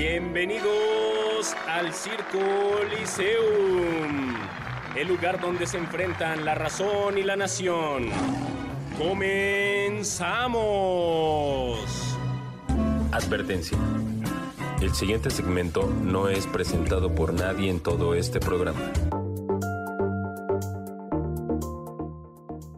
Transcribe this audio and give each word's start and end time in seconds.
Bienvenidos 0.00 1.56
al 1.66 1.92
Circo 1.92 2.38
Liceum, 2.88 4.32
el 4.94 5.08
lugar 5.08 5.40
donde 5.40 5.66
se 5.66 5.76
enfrentan 5.76 6.44
la 6.44 6.54
razón 6.54 7.18
y 7.18 7.24
la 7.24 7.34
nación. 7.34 8.04
¡Comenzamos! 8.96 10.16
Advertencia. 13.10 13.76
El 14.80 14.94
siguiente 14.94 15.30
segmento 15.30 15.88
no 15.88 16.28
es 16.28 16.46
presentado 16.46 17.12
por 17.12 17.34
nadie 17.34 17.68
en 17.68 17.80
todo 17.80 18.14
este 18.14 18.38
programa. 18.38 18.92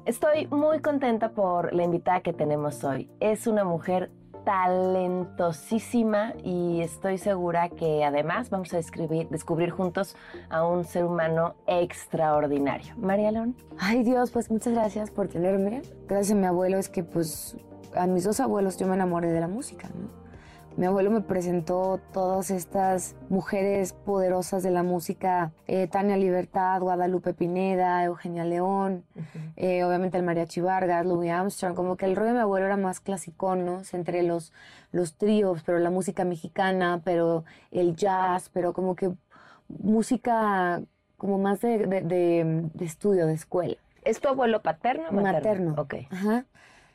Estoy 0.07 0.47
muy 0.47 0.81
contenta 0.81 1.33
por 1.33 1.75
la 1.75 1.83
invitada 1.83 2.23
que 2.23 2.33
tenemos 2.33 2.83
hoy. 2.83 3.11
Es 3.21 3.47
una 3.47 3.65
mujer 3.65 4.11
talentosísima 4.45 6.35
y 6.43 6.81
estoy 6.81 7.19
segura 7.19 7.69
que 7.69 8.05
además 8.05 8.51
vamos 8.51 8.73
a 8.75 8.77
describir- 8.79 9.29
descubrir 9.29 9.71
juntos 9.71 10.17
a 10.49 10.65
un 10.67 10.85
ser 10.85 11.05
humano 11.05 11.55
extraordinario. 11.67 12.95
María 12.97 13.31
León. 13.31 13.57
Ay 13.79 14.03
Dios, 14.03 14.31
pues 14.31 14.51
muchas 14.51 14.73
gracias 14.75 15.11
por 15.11 15.29
tenerme. 15.29 15.83
Gracias 16.09 16.37
a 16.37 16.41
mi 16.41 16.47
abuelo 16.47 16.79
es 16.79 16.89
que 16.89 17.03
pues 17.03 17.57
a 17.95 18.07
mis 18.07 18.25
dos 18.25 18.41
abuelos 18.41 18.77
yo 18.77 18.87
me 18.87 18.95
enamoré 18.95 19.33
de 19.33 19.41
la 19.41 19.49
música, 19.49 19.89
¿no? 19.89 20.20
Mi 20.81 20.87
abuelo 20.87 21.11
me 21.11 21.21
presentó 21.21 22.01
todas 22.11 22.51
estas 22.51 23.15
mujeres 23.29 23.93
poderosas 23.93 24.63
de 24.63 24.71
la 24.71 24.83
música, 24.83 25.53
eh, 25.67 25.87
Tania 25.89 26.17
Libertad, 26.17 26.81
Guadalupe 26.81 27.35
Pineda, 27.35 28.03
Eugenia 28.03 28.45
León, 28.47 29.05
eh, 29.57 29.85
obviamente 29.85 30.17
el 30.17 30.23
Mariachi 30.23 30.63
Vargas, 30.63 31.05
Louis 31.05 31.31
Armstrong, 31.31 31.75
como 31.75 31.99
que 31.99 32.07
el 32.07 32.17
rollo 32.17 32.29
de 32.29 32.35
mi 32.37 32.41
abuelo 32.41 32.65
era 32.65 32.79
más 32.79 33.01
clasicón, 33.01 33.67
¿no? 33.67 33.83
Entre 33.93 34.23
los, 34.23 34.55
los 34.91 35.17
tríos, 35.19 35.63
pero 35.67 35.79
la 35.81 35.91
música 35.91 36.25
mexicana, 36.25 37.03
pero 37.05 37.45
el 37.71 37.95
jazz, 37.95 38.49
pero 38.49 38.73
como 38.73 38.97
que 38.97 39.11
música 39.69 40.81
como 41.19 41.37
más 41.37 41.61
de, 41.61 41.87
de- 41.87 42.01
de- 42.01 42.71
de 42.73 42.85
estudio, 42.87 43.27
de 43.27 43.35
escuela. 43.35 43.77
¿Es 44.03 44.19
tu 44.21 44.29
abuelo 44.29 44.63
paterno 44.63 45.11
o 45.11 45.13
materno? 45.13 45.73
Materno. 45.73 45.75
Ok. 45.77 45.95
Ajá. 46.11 46.47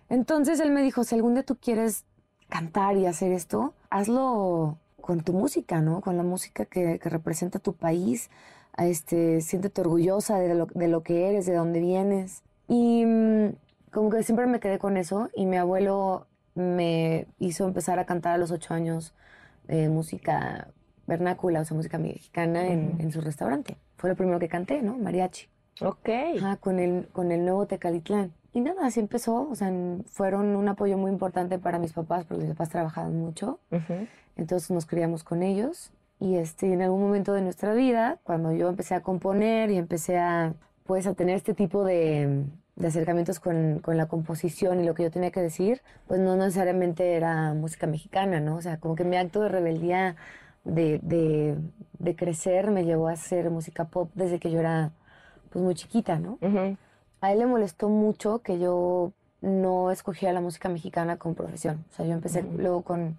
Entonces 0.10 0.60
él 0.60 0.72
me 0.72 0.82
dijo, 0.82 1.04
si 1.04 1.14
algún 1.14 1.36
día 1.36 1.44
tú 1.44 1.56
quieres 1.56 2.04
cantar 2.50 2.98
y 2.98 3.06
hacer 3.06 3.32
esto, 3.32 3.74
hazlo 3.90 4.78
con 5.02 5.22
tu 5.22 5.34
música, 5.34 5.82
¿no? 5.82 6.02
Con 6.02 6.18
la 6.18 6.24
música 6.24 6.66
que, 6.66 7.00
que 7.00 7.10
representa 7.10 7.60
tu 7.60 7.74
país. 7.74 8.30
Este, 8.78 9.42
siéntete 9.42 9.82
orgullosa 9.82 10.38
de 10.38 10.54
lo, 10.54 10.66
de 10.66 10.88
lo 10.88 11.04
que 11.04 11.30
eres, 11.30 11.46
de 11.46 11.56
dónde 11.56 11.80
vienes. 11.80 12.44
Y 12.68 13.06
mm, 13.06 13.56
como 13.92 14.10
que 14.10 14.24
siempre 14.24 14.48
me 14.48 14.60
quedé 14.60 14.80
con 14.80 14.98
eso 14.98 15.30
y 15.36 15.46
mi 15.46 15.58
abuelo 15.58 16.28
me 16.56 17.28
hizo 17.40 17.66
empezar 17.66 18.00
a 18.00 18.06
cantar 18.06 18.34
a 18.34 18.38
los 18.38 18.52
ocho 18.52 18.74
años 18.74 19.14
eh, 19.68 19.90
música 19.90 20.70
vernácula, 21.08 21.62
o 21.62 21.66
sea, 21.66 21.78
música 21.78 21.98
mexicana 21.98 22.68
en, 22.68 22.96
en 23.00 23.12
su 23.12 23.22
restaurante. 23.22 23.78
Fue 23.98 24.10
lo 24.10 24.16
primero 24.16 24.40
que 24.40 24.50
canté, 24.50 24.82
¿no? 24.82 24.98
Mariachi. 24.98 25.48
Ok. 25.82 26.10
Con 26.60 26.80
el, 26.80 27.08
con 27.12 27.32
el 27.32 27.44
nuevo 27.44 27.66
Tecalitlán. 27.68 28.34
Y 28.56 28.62
nada, 28.62 28.86
así 28.86 29.02
empezó. 29.02 29.50
O 29.50 29.54
sea, 29.54 29.70
fueron 30.06 30.56
un 30.56 30.70
apoyo 30.70 30.98
muy 30.98 31.12
importante 31.12 31.60
para 31.60 31.78
mis 31.78 31.92
papás, 31.92 32.24
porque 32.26 32.44
mis 32.46 32.54
papás 32.54 32.70
trabajaban 32.70 33.20
mucho. 33.20 33.60
Ujú. 33.70 34.08
Entonces 34.38 34.72
nos 34.72 34.86
criamos 34.86 35.26
con 35.26 35.44
ellos. 35.44 35.92
Y 36.22 36.38
este, 36.38 36.72
en 36.72 36.82
algún 36.82 37.02
momento 37.02 37.34
de 37.34 37.42
nuestra 37.42 37.74
vida, 37.74 38.18
cuando 38.24 38.54
yo 38.54 38.70
empecé 38.70 38.96
a 38.96 39.02
componer 39.02 39.72
y 39.72 39.78
empecé 39.78 40.18
a, 40.20 40.54
pues, 40.86 41.06
a 41.06 41.14
tener 41.14 41.36
este 41.36 41.54
tipo 41.54 41.84
de, 41.84 42.46
de 42.78 42.88
acercamientos 42.88 43.42
con, 43.42 43.80
con 43.80 43.98
la 43.98 44.06
composición 44.06 44.80
y 44.80 44.86
lo 44.86 44.94
que 44.94 45.04
yo 45.04 45.12
tenía 45.12 45.32
que 45.32 45.42
decir, 45.42 45.82
pues 46.08 46.22
no 46.22 46.38
necesariamente 46.38 47.16
era 47.16 47.54
música 47.54 47.88
mexicana, 47.88 48.40
¿no? 48.40 48.56
O 48.56 48.62
sea, 48.62 48.80
como 48.80 48.96
que 48.96 49.04
mi 49.04 49.18
acto 49.18 49.42
de 49.42 49.50
rebeldía 49.50 50.16
de, 50.64 51.02
de, 51.04 51.58
de 52.00 52.16
crecer 52.16 52.72
me 52.72 52.86
llevó 52.86 53.10
a 53.10 53.12
hacer 53.12 53.50
música 53.52 53.84
pop 53.84 54.10
desde 54.16 54.40
que 54.40 54.50
yo 54.50 54.62
era, 54.62 54.92
pues, 55.50 55.62
muy 55.62 55.76
chiquita, 55.76 56.18
¿no? 56.18 56.38
Ujú. 56.42 56.78
A 57.22 57.32
él 57.32 57.40
le 57.40 57.46
molestó 57.46 57.90
mucho 57.90 58.40
que 58.40 58.60
yo 58.60 59.12
no 59.42 59.92
escogiera 59.92 60.34
la 60.34 60.42
música 60.42 60.70
mexicana 60.70 61.18
como 61.18 61.36
profesión. 61.36 61.86
O 61.92 61.96
sea, 61.96 62.06
yo 62.06 62.14
empecé 62.14 62.44
luego 62.44 62.82
con, 62.82 63.18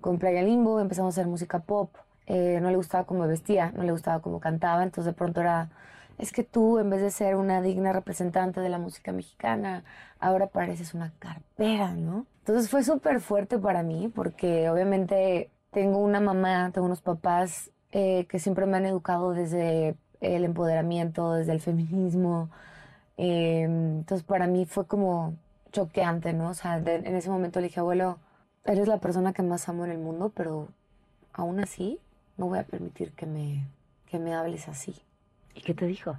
con 0.00 0.18
Playa 0.18 0.42
Limbo, 0.42 0.80
empezamos 0.80 1.16
a 1.16 1.20
hacer 1.20 1.30
música 1.30 1.60
pop. 1.60 1.94
Eh, 2.26 2.60
no 2.62 2.70
le 2.70 2.76
gustaba 2.76 3.04
cómo 3.04 3.26
vestía, 3.26 3.72
no 3.72 3.82
le 3.82 3.92
gustaba 3.92 4.20
cómo 4.20 4.38
cantaba, 4.38 4.82
entonces 4.82 5.12
de 5.12 5.12
pronto 5.12 5.40
era, 5.40 5.70
es 6.18 6.30
que 6.30 6.44
tú 6.44 6.78
en 6.78 6.88
vez 6.88 7.02
de 7.02 7.10
ser 7.10 7.34
una 7.34 7.60
digna 7.60 7.92
representante 7.92 8.60
de 8.60 8.68
la 8.68 8.78
música 8.78 9.12
mexicana, 9.12 9.82
ahora 10.20 10.46
pareces 10.46 10.94
una 10.94 11.12
carpera, 11.18 11.92
¿no? 11.94 12.26
Entonces 12.38 12.70
fue 12.70 12.84
súper 12.84 13.20
fuerte 13.20 13.58
para 13.58 13.82
mí 13.82 14.10
porque 14.14 14.70
obviamente 14.70 15.50
tengo 15.72 15.98
una 15.98 16.20
mamá, 16.20 16.70
tengo 16.72 16.86
unos 16.86 17.00
papás 17.00 17.70
eh, 17.90 18.26
que 18.28 18.38
siempre 18.38 18.66
me 18.66 18.76
han 18.76 18.86
educado 18.86 19.32
desde 19.32 19.96
el 20.20 20.44
empoderamiento, 20.44 21.32
desde 21.32 21.52
el 21.52 21.60
feminismo, 21.60 22.50
eh, 23.16 23.62
entonces 23.62 24.24
para 24.26 24.46
mí 24.46 24.66
fue 24.66 24.86
como 24.86 25.34
choqueante, 25.72 26.32
¿no? 26.32 26.50
O 26.50 26.54
sea, 26.54 26.80
de- 26.80 26.96
en 26.96 27.16
ese 27.16 27.30
momento 27.30 27.60
le 27.60 27.68
dije, 27.68 27.80
abuelo, 27.80 28.18
eres 28.64 28.88
la 28.88 28.98
persona 28.98 29.32
que 29.32 29.42
más 29.42 29.68
amo 29.68 29.84
en 29.84 29.92
el 29.92 29.98
mundo, 29.98 30.32
pero 30.34 30.68
aún 31.32 31.60
así 31.60 31.98
no 32.36 32.46
voy 32.46 32.58
a 32.58 32.64
permitir 32.64 33.12
que 33.12 33.26
me, 33.26 33.66
que 34.06 34.18
me 34.18 34.34
hables 34.34 34.68
así. 34.68 34.94
¿Y 35.54 35.60
qué 35.62 35.74
te 35.74 35.86
dijo? 35.86 36.16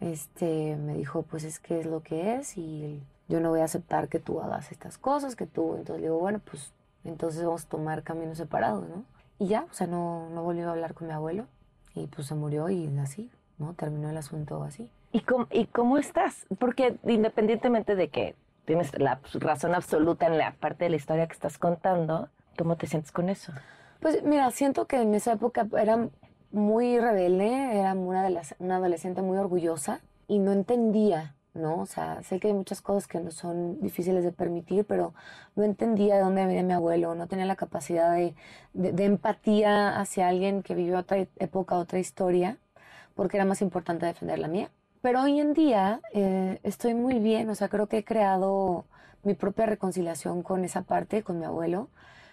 Este, 0.00 0.76
me 0.76 0.94
dijo, 0.94 1.22
pues 1.22 1.44
es 1.44 1.60
que 1.60 1.80
es 1.80 1.86
lo 1.86 2.02
que 2.02 2.36
es 2.36 2.56
y 2.58 3.02
yo 3.28 3.40
no 3.40 3.50
voy 3.50 3.60
a 3.60 3.64
aceptar 3.64 4.08
que 4.08 4.18
tú 4.20 4.40
hagas 4.40 4.70
estas 4.72 4.98
cosas, 4.98 5.36
que 5.36 5.46
tú, 5.46 5.76
entonces 5.76 5.96
le 6.02 6.08
digo, 6.08 6.18
bueno, 6.18 6.40
pues 6.44 6.72
entonces 7.04 7.44
vamos 7.44 7.64
a 7.64 7.68
tomar 7.68 8.02
caminos 8.02 8.38
separados, 8.38 8.88
¿no? 8.88 9.04
Y 9.38 9.48
ya, 9.48 9.66
o 9.70 9.74
sea, 9.74 9.86
no, 9.86 10.28
no 10.30 10.42
volvió 10.42 10.68
a 10.68 10.72
hablar 10.72 10.94
con 10.94 11.06
mi 11.08 11.12
abuelo 11.12 11.46
y 11.94 12.06
pues 12.06 12.26
se 12.26 12.34
murió 12.34 12.68
y 12.70 12.86
así, 12.98 13.30
¿no? 13.58 13.74
Terminó 13.74 14.10
el 14.10 14.16
asunto 14.16 14.62
así. 14.62 14.88
¿Y 15.14 15.20
cómo, 15.20 15.46
¿Y 15.52 15.66
cómo 15.66 15.96
estás? 15.96 16.44
Porque 16.58 16.96
independientemente 17.06 17.94
de 17.94 18.08
que 18.08 18.34
tienes 18.64 18.98
la 18.98 19.20
razón 19.34 19.74
absoluta 19.74 20.26
en 20.26 20.38
la 20.38 20.52
parte 20.54 20.84
de 20.84 20.90
la 20.90 20.96
historia 20.96 21.26
que 21.28 21.34
estás 21.34 21.56
contando, 21.56 22.28
¿cómo 22.58 22.76
te 22.76 22.88
sientes 22.88 23.12
con 23.12 23.28
eso? 23.28 23.52
Pues 24.00 24.24
mira, 24.24 24.50
siento 24.50 24.86
que 24.86 25.00
en 25.00 25.14
esa 25.14 25.32
época 25.32 25.68
era 25.78 26.08
muy 26.50 26.98
rebelde, 26.98 27.78
era 27.78 27.94
una, 27.94 28.24
de 28.24 28.30
las, 28.30 28.56
una 28.58 28.76
adolescente 28.76 29.22
muy 29.22 29.38
orgullosa 29.38 30.00
y 30.26 30.40
no 30.40 30.50
entendía, 30.50 31.36
¿no? 31.54 31.78
O 31.82 31.86
sea, 31.86 32.20
sé 32.24 32.40
que 32.40 32.48
hay 32.48 32.54
muchas 32.54 32.82
cosas 32.82 33.06
que 33.06 33.20
no 33.20 33.30
son 33.30 33.80
difíciles 33.80 34.24
de 34.24 34.32
permitir, 34.32 34.84
pero 34.84 35.14
no 35.54 35.62
entendía 35.62 36.16
de 36.16 36.22
dónde 36.22 36.44
venía 36.44 36.64
mi 36.64 36.72
abuelo, 36.72 37.14
no 37.14 37.28
tenía 37.28 37.46
la 37.46 37.56
capacidad 37.56 38.12
de, 38.12 38.34
de- 38.72 38.92
de 38.92 39.04
empatía 39.04 40.00
hacia 40.00 40.26
alguien 40.28 40.62
que 40.64 40.74
vivió 40.74 40.98
otra 40.98 41.18
época, 41.38 41.76
otra 41.76 42.00
historia, 42.00 42.58
porque 43.14 43.36
era 43.36 43.46
más 43.46 43.62
importante 43.62 44.06
defender 44.06 44.38
la 44.40 44.48
mía. 44.48 44.70
Pero 45.04 45.20
hoy 45.20 45.38
en 45.38 45.52
día 45.52 46.00
eh, 46.14 46.58
estoy 46.62 46.94
muy 46.94 47.18
bien, 47.18 47.50
o 47.50 47.54
sea, 47.54 47.68
creo 47.68 47.88
que 47.88 47.98
he 47.98 48.04
creado 48.04 48.86
mi 49.22 49.34
propia 49.34 49.66
reconciliación 49.66 50.42
con 50.42 50.64
esa 50.64 50.80
parte, 50.80 51.22
con 51.22 51.38
mi 51.38 51.44
abuelo. 51.44 51.90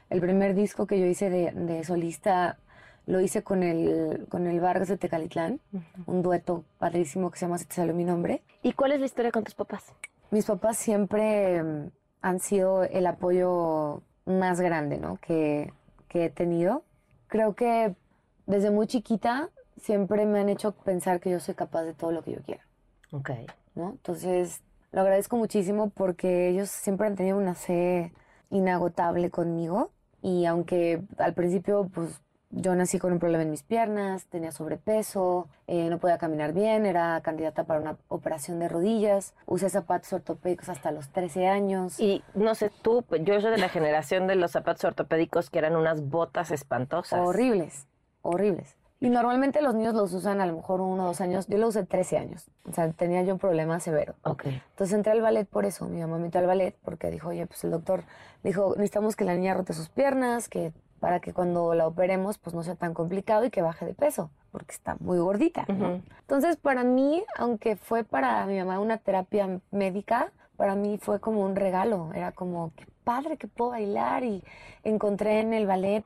El 0.09 0.21
primer 0.21 0.55
disco 0.55 0.87
que 0.87 0.97
yo 0.97 1.05
hice 1.05 1.29
de, 1.29 1.51
de 1.51 1.83
solista 1.83 2.59
lo 3.05 3.19
hice 3.19 3.43
con 3.43 3.63
el, 3.63 4.25
con 4.29 4.47
el 4.47 4.61
Vargas 4.61 4.87
de 4.87 4.95
Tecalitlán, 4.95 5.59
un 6.05 6.21
dueto 6.21 6.63
padrísimo 6.79 7.29
que 7.29 7.39
se 7.39 7.45
llama 7.45 7.57
Se 7.57 7.65
te 7.65 7.75
salió 7.75 7.93
mi 7.93 8.05
nombre. 8.05 8.41
¿Y 8.63 8.71
cuál 8.71 8.93
es 8.93 9.01
la 9.01 9.05
historia 9.05 9.33
con 9.33 9.43
tus 9.43 9.53
papás? 9.53 9.91
Mis 10.29 10.45
papás 10.45 10.77
siempre 10.77 11.61
mm, 11.61 11.91
han 12.21 12.39
sido 12.39 12.83
el 12.83 13.05
apoyo 13.05 14.01
más 14.23 14.61
grande 14.61 14.97
¿no? 14.97 15.17
que, 15.17 15.73
que 16.07 16.23
he 16.23 16.29
tenido. 16.29 16.85
Creo 17.27 17.53
que 17.53 17.97
desde 18.45 18.71
muy 18.71 18.87
chiquita 18.87 19.49
siempre 19.81 20.25
me 20.25 20.39
han 20.39 20.49
hecho 20.49 20.71
pensar 20.71 21.19
que 21.19 21.29
yo 21.29 21.39
soy 21.39 21.55
capaz 21.55 21.83
de 21.83 21.93
todo 21.93 22.11
lo 22.11 22.23
que 22.23 22.31
yo 22.33 22.41
quiera. 22.41 22.65
Ok. 23.11 23.31
¿no? 23.75 23.91
Entonces, 23.91 24.61
lo 24.91 25.01
agradezco 25.01 25.37
muchísimo 25.37 25.89
porque 25.89 26.49
ellos 26.49 26.69
siempre 26.69 27.07
han 27.07 27.15
tenido 27.15 27.37
una 27.37 27.55
fe 27.55 28.13
inagotable 28.49 29.29
conmigo 29.29 29.91
y 30.21 30.45
aunque 30.45 31.01
al 31.17 31.33
principio 31.33 31.89
pues 31.93 32.21
yo 32.53 32.75
nací 32.75 32.99
con 32.99 33.13
un 33.13 33.19
problema 33.19 33.43
en 33.43 33.49
mis 33.49 33.63
piernas, 33.63 34.25
tenía 34.25 34.51
sobrepeso, 34.51 35.47
eh, 35.67 35.89
no 35.89 35.99
podía 35.99 36.17
caminar 36.17 36.51
bien, 36.51 36.85
era 36.85 37.21
candidata 37.21 37.63
para 37.63 37.79
una 37.79 37.97
operación 38.09 38.59
de 38.59 38.67
rodillas, 38.67 39.33
usé 39.45 39.69
zapatos 39.69 40.11
ortopédicos 40.11 40.67
hasta 40.67 40.91
los 40.91 41.09
13 41.09 41.47
años. 41.47 41.97
Y 41.97 42.23
no 42.33 42.53
sé 42.55 42.69
tú, 42.81 43.05
yo 43.21 43.39
soy 43.39 43.51
de 43.51 43.57
la 43.57 43.69
generación 43.69 44.27
de 44.27 44.35
los 44.35 44.51
zapatos 44.51 44.83
ortopédicos 44.83 45.49
que 45.49 45.59
eran 45.59 45.77
unas 45.77 46.09
botas 46.09 46.51
espantosas. 46.51 47.21
Horribles, 47.21 47.87
horribles. 48.21 48.75
Y 49.01 49.09
normalmente 49.09 49.63
los 49.63 49.73
niños 49.73 49.95
los 49.95 50.13
usan 50.13 50.41
a 50.41 50.45
lo 50.45 50.55
mejor 50.55 50.79
uno 50.79 51.03
o 51.03 51.07
dos 51.07 51.21
años. 51.21 51.47
Yo 51.47 51.57
lo 51.57 51.67
usé 51.67 51.83
13 51.83 52.19
años. 52.19 52.45
O 52.69 52.71
sea, 52.71 52.89
tenía 52.91 53.23
yo 53.23 53.33
un 53.33 53.39
problema 53.39 53.79
severo. 53.79 54.13
Ok. 54.23 54.45
Entonces 54.45 54.93
entré 54.95 55.11
al 55.11 55.21
ballet 55.21 55.47
por 55.47 55.65
eso. 55.65 55.87
Mi 55.87 55.99
mamá 56.01 56.17
me 56.17 56.25
metió 56.25 56.39
al 56.39 56.45
ballet 56.45 56.75
porque 56.83 57.09
dijo, 57.09 57.29
oye, 57.29 57.47
pues 57.47 57.63
el 57.63 57.71
doctor 57.71 58.03
dijo, 58.43 58.73
necesitamos 58.75 59.15
que 59.15 59.25
la 59.25 59.33
niña 59.33 59.55
rote 59.55 59.73
sus 59.73 59.89
piernas, 59.89 60.47
que 60.47 60.71
para 60.99 61.19
que 61.19 61.33
cuando 61.33 61.73
la 61.73 61.87
operemos 61.87 62.37
pues 62.37 62.55
no 62.55 62.61
sea 62.61 62.75
tan 62.75 62.93
complicado 62.93 63.43
y 63.43 63.49
que 63.49 63.63
baje 63.63 63.87
de 63.87 63.95
peso, 63.95 64.29
porque 64.51 64.71
está 64.71 64.97
muy 64.99 65.17
gordita. 65.17 65.65
¿no? 65.67 65.73
Ujú. 65.73 66.01
Entonces 66.19 66.57
para 66.57 66.83
mí, 66.83 67.23
aunque 67.37 67.77
fue 67.77 68.03
para 68.03 68.45
mi 68.45 68.59
mamá 68.59 68.79
una 68.79 68.97
terapia 68.97 69.59
médica, 69.71 70.31
para 70.57 70.75
mí 70.75 70.99
fue 71.01 71.19
como 71.19 71.41
un 71.41 71.55
regalo. 71.55 72.11
Era 72.13 72.33
como, 72.33 72.71
qué 72.75 72.85
padre 73.03 73.37
que 73.37 73.47
puedo 73.47 73.71
bailar 73.71 74.23
y 74.23 74.43
encontré 74.83 75.39
en 75.39 75.53
el 75.53 75.65
ballet 75.65 76.05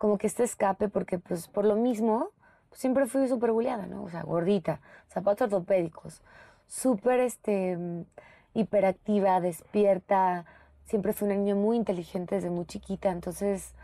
como 0.00 0.16
que 0.16 0.28
este 0.28 0.44
escape 0.44 0.88
porque 0.88 1.18
pues 1.18 1.46
por 1.46 1.66
lo 1.66 1.76
mismo 1.76 2.30
pues, 2.70 2.80
siempre 2.80 3.04
fui 3.06 3.28
súper 3.28 3.52
buleada, 3.52 3.84
¿no? 3.84 4.02
O 4.02 4.08
sea, 4.08 4.22
gordita, 4.22 4.80
zapatos 5.08 5.52
ortopédicos, 5.52 6.22
súper 6.66 7.20
este, 7.20 7.76
hiperactiva, 8.54 9.42
despierta. 9.42 10.46
Siempre 10.86 11.12
fui 11.12 11.26
una 11.26 11.36
niña 11.36 11.54
muy 11.54 11.76
inteligente 11.76 12.36
desde 12.36 12.48
muy 12.48 12.64
chiquita, 12.64 13.10
entonces 13.10 13.74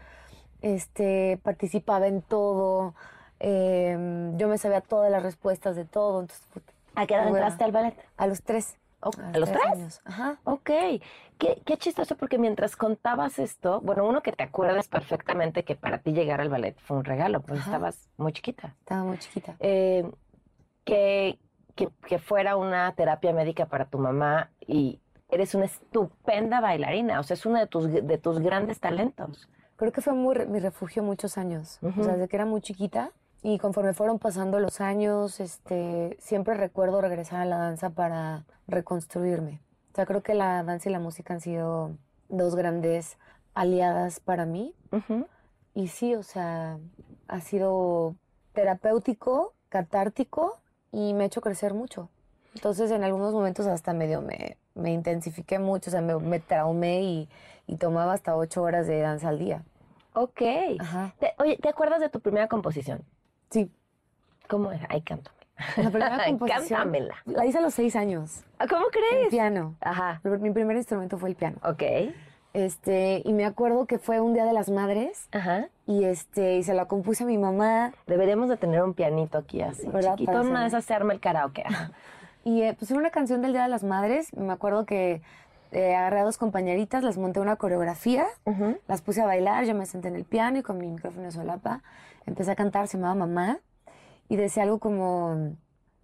este, 0.63 1.39
participaba 1.43 2.07
en 2.07 2.23
todo. 2.23 2.95
em, 3.39 4.39
yo 4.39 4.49
me 4.49 4.57
sabía 4.57 4.81
todas 4.81 5.11
las 5.11 5.23
respuestas 5.23 5.77
de 5.77 5.85
todo. 5.85 6.23
Entonces, 6.23 6.47
¿A 6.95 7.07
qué 7.07 7.13
edad 7.15 7.29
entraste 7.29 7.63
al 7.63 7.73
ballet? 7.73 7.95
a 8.17 8.27
los 8.27 8.43
tres. 8.43 8.79
Ok, 9.07 9.19
¿a 9.19 9.39
los 9.39 9.51
tres? 9.51 9.65
años. 9.73 10.01
Ajá. 10.05 10.39
Ok, 10.45 10.71
qué, 11.39 11.63
qué 11.65 11.77
chistoso 11.77 12.17
porque 12.17 12.39
mientras 12.39 12.77
contabas 12.77 13.39
esto, 13.39 13.81
bueno, 13.81 14.07
uno 14.07 14.23
que 14.23 14.33
te 14.33 14.43
acuerdas 14.43 14.89
perfectamente 14.89 15.65
que 15.65 15.77
para 15.77 15.99
ti 15.99 16.13
llegar 16.13 16.41
al 16.41 16.49
ballet 16.49 16.77
fue 16.81 16.97
un 16.97 17.05
regalo, 17.05 17.41
porque 17.41 17.61
Ajá. 17.61 17.71
estabas 17.71 18.09
muy 18.17 18.33
chiquita. 18.33 18.75
Estaba 18.81 19.05
muy 19.05 19.19
chiquita. 19.19 19.57
Eh, 19.61 20.11
que, 20.85 21.39
que, 21.75 21.89
que 22.07 22.19
fuera 22.19 22.57
una 22.57 22.93
terapia 22.95 23.33
médica 23.33 23.67
para 23.67 23.87
tu 23.87 23.99
mamá 23.99 24.51
y 24.61 25.01
eres 25.29 25.55
una 25.55 25.65
estupenda 25.65 26.61
bailarina, 26.61 27.21
o 27.21 27.23
sea, 27.23 27.35
es 27.35 27.47
uno 27.47 27.59
de 27.59 27.67
tus, 27.67 27.91
de 27.91 28.19
tus 28.19 28.39
grandes 28.41 28.81
talentos. 28.81 29.49
Creo 29.77 29.93
que 29.93 30.01
fue 30.01 30.15
muy 30.15 30.47
mi 30.47 30.59
refugio 30.59 31.03
muchos 31.03 31.37
años. 31.37 31.79
O 31.83 32.03
sea, 32.03 32.15
desde 32.15 32.29
que 32.29 32.37
era 32.37 32.47
muy 32.47 32.63
chiquita. 32.63 33.13
Y 33.49 33.61
conforme 33.61 33.95
fueron 33.95 34.19
pasando 34.19 34.59
los 34.59 34.81
años, 34.81 35.39
este, 35.39 36.17
siempre 36.19 36.55
recuerdo 36.55 37.01
regresar 37.01 37.43
a 37.43 37.45
la 37.45 37.59
danza 37.59 37.91
para 37.91 38.45
reconstruirme. 38.67 39.61
O 39.93 39.95
sea, 39.95 40.05
creo 40.05 40.21
que 40.21 40.35
la 40.35 40.65
danza 40.65 40.89
y 40.89 40.93
la 40.93 40.99
música 40.99 41.33
han 41.35 41.41
sido 41.41 41.97
dos 42.29 42.57
grandes 42.57 43.19
aliadas 43.55 44.19
para 44.19 44.47
mí. 44.47 44.75
Ujú. 44.91 45.29
Y 45.75 45.87
sí, 45.87 46.17
o 46.17 46.25
sea, 46.25 46.81
ha 47.29 47.41
sido 47.41 48.17
terapéutico, 48.53 49.55
catártico 49.69 50.59
y 50.91 51.15
me 51.15 51.23
ha 51.23 51.27
hecho 51.29 51.41
crecer 51.41 51.73
mucho. 51.73 52.11
Entonces, 52.57 52.91
en 52.91 53.05
algunos 53.05 53.33
momentos 53.33 53.65
hasta 53.67 53.93
medio 53.93 54.23
me, 54.23 54.59
me 54.75 54.93
intensifiqué 54.93 55.61
mucho, 55.61 55.91
o 55.91 55.93
sea, 55.93 56.01
me, 56.01 56.17
me 56.17 56.41
traumé 56.41 57.03
y, 57.03 57.29
y 57.69 57.77
tomaba 57.77 58.13
hasta 58.15 58.35
ocho 58.35 58.65
horas 58.65 58.89
de 58.89 58.99
danza 58.99 59.29
al 59.29 59.39
día. 59.39 59.63
Ok. 60.15 60.43
Ajá. 60.81 61.15
Te- 61.21 61.35
oye, 61.39 61.59
¿te 61.59 61.69
acuerdas 61.69 62.01
de 62.01 62.09
tu 62.09 62.19
primera 62.19 62.49
composición? 62.49 63.05
Sí, 63.57 63.71
¿Cómo 64.49 64.71
era? 64.71 64.87
Ay, 64.91 65.01
cántame. 65.01 65.35
la 65.79 65.91
primera 65.91 66.25
composición 66.27 66.69
Cántamela. 66.69 67.15
la 67.25 67.47
hice 67.47 67.57
a 67.57 67.61
los 67.63 67.73
seis 67.73 67.97
años, 67.97 68.45
Ah, 68.59 68.67
¿Cómo 68.69 68.85
crees? 68.89 69.29
piano. 69.31 69.75
Ajá. 69.81 70.21
Mi 70.25 70.51
primer 70.51 70.77
instrumento 70.77 71.17
fue 71.17 71.31
el 71.31 71.37
piano. 71.37 71.57
Ok. 71.65 71.83
Este, 72.53 73.23
y 73.25 73.33
me 73.33 73.45
acuerdo 73.47 73.87
que 73.87 73.99
fue 73.99 74.21
un 74.21 74.35
día 74.35 74.45
de 74.45 74.53
las 74.53 74.71
madres 74.71 75.29
Ajá. 75.33 75.69
y 75.87 76.05
este, 76.05 76.57
y 76.57 76.63
se 76.65 76.73
la 76.75 76.87
compuse 76.87 77.25
a 77.25 77.27
mi 77.27 77.37
mamá 77.39 77.93
Deberíamos 78.07 78.49
de 78.49 78.57
tener 78.57 78.83
un 78.83 78.95
pianito 78.95 79.37
aquí 79.39 79.61
así, 79.63 79.87
¿Verdad? 79.89 80.13
chiquito. 80.13 80.33
Para 80.33 80.43
en 80.45 80.51
Una 80.51 80.61
de 80.61 80.67
hacer- 80.67 80.79
esas 80.79 80.85
se 80.87 80.95
arma 80.95 81.13
el 81.15 81.21
karaoke. 81.21 81.65
Y 82.45 82.63
eh, 82.63 82.77
pues 82.79 82.89
era 82.93 83.01
una 83.01 83.11
canción 83.11 83.43
del 83.43 83.53
Día 83.53 83.63
de 83.65 83.69
las 83.69 83.83
Madres. 83.83 84.33
Me 84.37 84.53
acuerdo 84.53 84.87
que 84.87 85.21
eh, 85.77 85.95
agarré 85.95 86.21
a 86.21 86.25
dos 86.25 86.39
compañeritas, 86.39 87.05
les 87.05 87.19
monté 87.19 87.39
una 87.39 87.57
coreografía, 87.57 88.25
las 88.89 89.03
puse 89.03 89.21
a 89.21 89.27
bailar, 89.27 89.67
yo 89.67 89.75
me 89.75 89.85
senté 89.85 90.09
en 90.09 90.17
el 90.17 90.25
piano 90.25 90.57
y 90.57 90.63
con 90.63 90.79
mi 90.79 90.87
micrófono 90.87 91.27
de 91.27 91.33
solapa 91.33 91.83
empecé 92.25 92.53
a 92.53 92.57
cantar, 92.57 92.89
se 92.89 92.97
llamaba 92.97 93.27
Mamá, 93.27 93.59
y 94.27 94.37
decía 94.37 94.63
algo 94.63 94.79
como, 94.79 95.55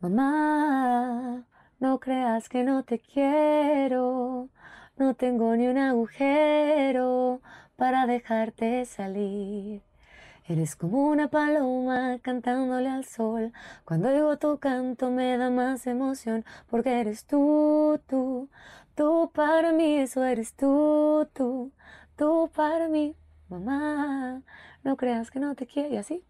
Mamá, 0.01 1.47
no 1.81 2.01
creas 2.01 2.51
que 2.51 2.65
no 2.65 2.83
te 2.83 2.99
quiero, 2.99 4.51
no 4.99 5.15
tengo 5.15 5.57
ni 5.57 5.67
un 5.69 5.79
agujero 5.79 7.41
para 7.77 8.07
dejarte 8.07 8.85
salir. 8.85 9.81
Eres 10.49 10.77
como 10.77 11.09
una 11.09 11.29
paloma 11.29 12.19
cantándole 12.21 12.91
al 12.91 13.05
sol. 13.05 13.53
Cuando 13.85 14.09
oigo 14.09 14.37
tu 14.39 14.59
canto 14.59 15.09
me 15.09 15.39
da 15.39 15.51
más 15.51 15.87
emoción 15.87 16.45
porque 16.69 17.01
eres 17.01 17.25
tú, 17.27 18.01
tú, 18.09 18.51
tú 18.95 19.31
para 19.35 19.73
mí, 19.73 19.99
eso 19.99 20.25
eres 20.25 20.55
tú, 20.55 21.29
tú, 21.33 21.73
tú 22.17 22.51
para 22.55 22.89
mí, 22.89 23.15
mamá. 23.49 24.43
No 24.85 24.97
creas 24.97 25.31
que 25.31 25.39
no 25.39 25.55
te 25.55 25.67
quiero 25.67 25.95
y 25.95 25.97
así. 25.97 26.25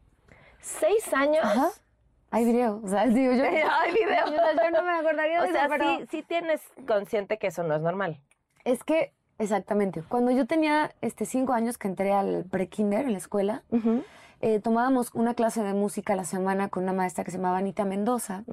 ¿Seis 0.60 1.12
años? 1.14 1.42
Ajá. 1.42 1.68
Hay 2.30 2.44
video, 2.44 2.80
o 2.82 2.88
sea, 2.88 3.06
digo 3.06 3.32
yo. 3.34 3.44
Hay 3.44 3.92
video. 3.92 4.26
Yo, 4.26 4.62
yo 4.62 4.70
no 4.70 4.82
me 4.82 4.90
acordaría 4.92 5.34
de 5.34 5.40
O 5.40 5.44
eso, 5.44 5.52
sea, 5.52 5.68
pero 5.68 5.84
sí, 5.98 6.06
sí 6.10 6.22
tienes 6.22 6.60
consciente 6.86 7.38
que 7.38 7.48
eso 7.48 7.62
no 7.62 7.74
es 7.74 7.82
normal. 7.82 8.20
es 8.64 8.84
que 8.84 9.12
exactamente. 9.38 10.02
Cuando 10.08 10.30
yo 10.30 10.46
tenía 10.46 10.92
este 11.00 11.26
cinco 11.26 11.52
años 11.52 11.78
que 11.78 11.88
entré 11.88 12.12
al 12.12 12.44
pre-kinder 12.44 13.06
en 13.06 13.12
la 13.12 13.18
escuela, 13.18 13.62
eh, 14.40 14.60
tomábamos 14.60 15.10
una 15.14 15.34
clase 15.34 15.62
de 15.62 15.74
música 15.74 16.12
a 16.12 16.16
la 16.16 16.24
semana 16.24 16.68
con 16.68 16.84
una 16.84 16.92
maestra 16.92 17.24
que 17.24 17.30
se 17.30 17.38
llamaba 17.38 17.58
Anita 17.58 17.84
Mendoza. 17.84 18.44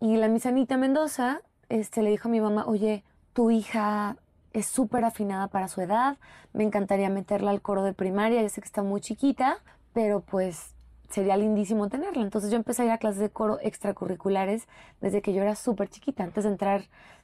Y 0.00 0.16
la 0.16 0.28
Miss 0.28 0.46
Anita 0.46 0.76
Mendoza 0.76 1.42
este, 1.68 2.02
le 2.02 2.10
dijo 2.10 2.28
a 2.28 2.30
mi 2.30 2.40
mamá, 2.40 2.64
oye, 2.66 3.04
tu 3.40 3.50
hija 3.50 4.18
es 4.52 4.66
súper 4.66 5.02
afinada 5.02 5.48
para 5.48 5.66
su 5.66 5.80
edad, 5.80 6.18
me 6.52 6.62
encantaría 6.62 7.08
meterla 7.08 7.52
al 7.52 7.62
coro 7.62 7.82
de 7.82 7.94
primaria, 7.94 8.42
ya 8.42 8.48
sé 8.50 8.60
que 8.60 8.66
está 8.66 8.82
muy 8.82 9.00
chiquita, 9.00 9.56
pero 9.94 10.20
pues 10.20 10.74
sería 11.08 11.38
lindísimo 11.38 11.88
tenerla. 11.88 12.22
Entonces 12.22 12.50
yo 12.50 12.58
empecé 12.58 12.82
a 12.82 12.84
ir 12.84 12.90
a 12.90 12.98
clases 12.98 13.18
de 13.18 13.30
coro 13.30 13.58
extracurriculares 13.62 14.68
desde 15.00 15.22
que 15.22 15.32
yo 15.32 15.40
era 15.40 15.54
súper 15.56 15.88
chiquita, 15.88 16.22
antes 16.22 16.44
de 16.44 16.50
entrar 16.50 16.82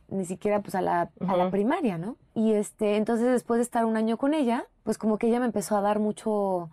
ni 0.09 0.25
siquiera 0.25 0.61
pues 0.63 0.75
a 0.75 0.81
la, 0.81 1.11
a 1.29 1.37
la 1.37 1.51
primaria, 1.51 1.99
¿no? 1.99 2.17
Y 2.33 2.55
este, 2.55 2.97
entonces 2.97 3.27
después 3.27 3.59
de 3.59 3.65
estar 3.65 3.85
un 3.85 3.99
año 3.99 4.17
con 4.17 4.33
ella, 4.33 4.65
pues 4.85 4.97
como 4.97 5.19
que 5.19 5.27
ella 5.27 5.41
me 5.41 5.45
empezó 5.45 5.77
a 5.77 5.83
dar 5.83 5.99
mucho, 5.99 6.71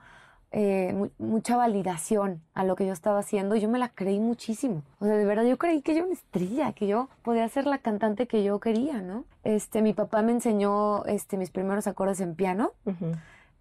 eh, 0.56 0.94
mu- 0.94 1.10
mucha 1.18 1.58
validación 1.58 2.42
a 2.54 2.64
lo 2.64 2.76
que 2.76 2.86
yo 2.86 2.94
estaba 2.94 3.18
haciendo 3.20 3.56
y 3.56 3.60
yo 3.60 3.68
me 3.70 3.80
la 3.80 3.90
creí 3.90 4.20
muchísimo. 4.20 4.84
O 5.00 5.06
sea, 5.06 5.16
de 5.16 5.26
verdad 5.26 5.44
yo 5.46 5.58
creí 5.58 5.82
que 5.82 5.94
yo 5.94 5.98
era 6.00 6.06
una 6.06 6.14
estrella, 6.14 6.74
que 6.74 6.86
yo 6.86 7.10
podía 7.24 7.48
ser 7.50 7.66
la 7.66 7.80
cantante 7.80 8.28
que 8.28 8.44
yo 8.44 8.60
quería, 8.60 9.02
¿no? 9.02 9.26
Este, 9.44 9.82
mi 9.82 9.94
papá 9.94 10.22
me 10.22 10.32
enseñó 10.32 11.04
este, 11.06 11.38
mis 11.38 11.50
primeros 11.50 11.88
acordes 11.88 12.20
en 12.20 12.36
piano, 12.36 12.72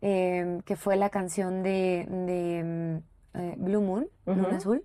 em, 0.03 0.61
que 0.63 0.77
fue 0.77 0.97
la 0.97 1.09
canción 1.09 1.63
de, 1.63 2.07
de, 2.09 2.59
em, 2.59 2.97
eh, 3.35 3.55
Blue 3.57 3.81
Moon, 3.81 4.07
Luna 4.27 4.49
Ujú. 4.49 4.57
Azul. 4.57 4.85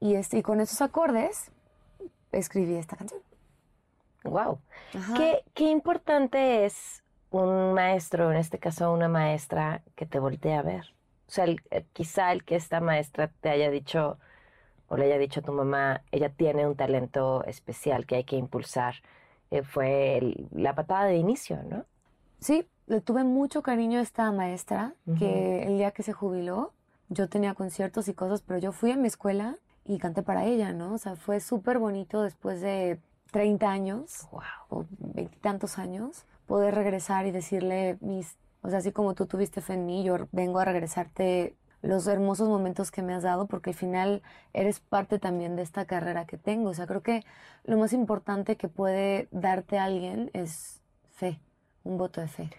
Y, 0.00 0.14
este, 0.14 0.38
y 0.38 0.42
con 0.42 0.60
esos 0.60 0.80
acordes 0.82 1.50
escribí 2.32 2.74
esta 2.74 2.96
canción. 2.96 3.20
Wow. 4.24 4.58
Ajá. 4.94 5.14
¿Qué, 5.16 5.44
qué 5.54 5.64
importante 5.70 6.66
es 6.66 7.02
un 7.30 7.74
maestro, 7.74 8.30
en 8.30 8.38
este 8.38 8.58
caso 8.58 8.92
una 8.92 9.08
maestra, 9.08 9.82
que 9.96 10.06
te 10.06 10.18
voltee 10.18 10.54
a 10.54 10.62
ver? 10.62 10.94
O 11.28 11.30
sea, 11.32 11.44
el- 11.44 11.60
eh, 11.70 11.84
quizá 11.92 12.32
el 12.32 12.44
que 12.44 12.56
esta 12.56 12.80
maestra 12.80 13.28
te 13.40 13.50
haya 13.50 13.70
dicho 13.70 14.18
o 14.88 14.96
le 14.96 15.06
haya 15.06 15.18
dicho 15.18 15.40
a 15.40 15.42
tu 15.44 15.52
mamá, 15.52 16.02
ella 16.10 16.30
tiene 16.30 16.66
un 16.66 16.74
talento 16.76 17.44
especial 17.44 18.06
que 18.06 18.16
hay 18.16 18.24
que 18.24 18.36
impulsar, 18.36 18.94
eh, 19.50 19.62
fue 19.62 20.18
el- 20.18 20.48
la 20.52 20.74
patada 20.74 21.04
de 21.06 21.16
inicio, 21.16 21.62
¿no? 21.64 21.84
Sí, 22.40 22.66
le 22.86 23.00
tuve 23.00 23.22
mucho 23.24 23.62
cariño 23.62 23.98
a 24.00 24.02
esta 24.02 24.30
maestra, 24.32 24.94
que 25.18 25.62
el 25.64 25.76
día 25.78 25.92
que 25.92 26.02
se 26.02 26.12
jubiló, 26.12 26.72
yo 27.08 27.28
tenía 27.28 27.54
conciertos 27.54 28.08
y 28.08 28.14
cosas, 28.14 28.42
pero 28.42 28.58
yo 28.58 28.72
fui 28.72 28.90
a 28.92 28.96
mi 28.96 29.06
escuela 29.08 29.56
y 29.84 29.98
canté 29.98 30.22
para 30.22 30.44
ella, 30.44 30.72
¿no? 30.72 30.94
O 30.94 30.98
sea, 30.98 31.16
fue 31.16 31.40
súper 31.40 31.78
bonito 31.78 32.22
después 32.22 32.60
de 32.60 32.98
30 33.30 33.70
años 33.70 34.26
Wow. 34.32 34.40
o 34.70 34.84
veintitantos 34.98 35.78
años, 35.78 36.24
poder 36.50 36.74
regresar 36.74 37.26
y 37.26 37.30
decirle 37.30 37.96
mis, 38.00 38.36
o 38.62 38.70
sea, 38.70 38.78
así 38.80 38.90
como 38.90 39.14
tú 39.14 39.26
tuviste 39.26 39.60
fe 39.60 39.74
en 39.74 39.86
mí, 39.86 40.02
yo 40.02 40.16
vengo 40.32 40.58
a 40.58 40.64
regresarte 40.64 41.54
los 41.80 42.08
hermosos 42.08 42.48
momentos 42.48 42.90
que 42.90 43.02
me 43.02 43.14
has 43.14 43.22
dado, 43.22 43.46
porque 43.46 43.70
al 43.70 43.76
final 43.76 44.22
eres 44.52 44.80
parte 44.80 45.20
también 45.20 45.54
de 45.54 45.62
esta 45.62 45.84
carrera 45.84 46.26
que 46.26 46.38
tengo. 46.38 46.70
O 46.70 46.74
sea, 46.74 46.88
creo 46.88 47.02
que 47.02 47.24
lo 47.62 47.78
más 47.78 47.92
importante 47.92 48.56
que 48.56 48.66
puede 48.66 49.28
darte 49.30 49.78
alguien 49.78 50.28
es 50.32 50.82
fe, 51.12 51.38
un 51.84 51.98
voto 51.98 52.20
de 52.20 52.26
fe. 52.26 52.50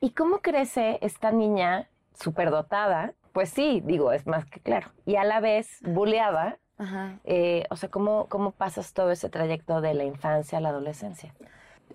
¿Y 0.00 0.10
cómo 0.10 0.38
crece 0.38 1.00
esta 1.02 1.32
niña 1.32 1.88
superdotada 2.14 3.14
pues 3.34 3.50
sí, 3.50 3.82
digo, 3.84 4.12
es 4.12 4.28
más 4.28 4.44
que 4.46 4.60
claro. 4.60 4.92
Y 5.04 5.16
a 5.16 5.24
la 5.24 5.40
vez, 5.40 5.80
buleaba. 5.82 6.56
Ajá. 6.76 7.20
eh, 7.24 7.64
o 7.70 7.76
sea, 7.76 7.88
¿cómo, 7.88 8.28
¿cómo 8.28 8.52
pasas 8.52 8.94
todo 8.94 9.10
ese 9.10 9.28
trayecto 9.28 9.80
de 9.80 9.94
la 9.94 10.04
infancia 10.04 10.58
a 10.58 10.60
la 10.60 10.68
adolescencia? 10.68 11.34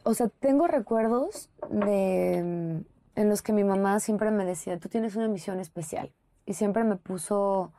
O 0.03 0.13
sea, 0.13 0.27
tengo 0.27 0.67
recuerdos 0.67 1.49
de 1.69 2.41
mm, 2.43 3.19
en 3.19 3.29
los 3.29 3.41
que 3.41 3.53
mi 3.53 3.63
mamá 3.63 3.99
siempre 3.99 4.31
me 4.31 4.45
decía, 4.45 4.79
tú 4.79 4.89
tienes 4.89 5.15
una 5.15 5.27
misión 5.27 5.59
especial. 5.59 6.11
Y 6.45 6.53
siempre 6.53 6.83
me 6.83 6.95
puso 6.95 7.71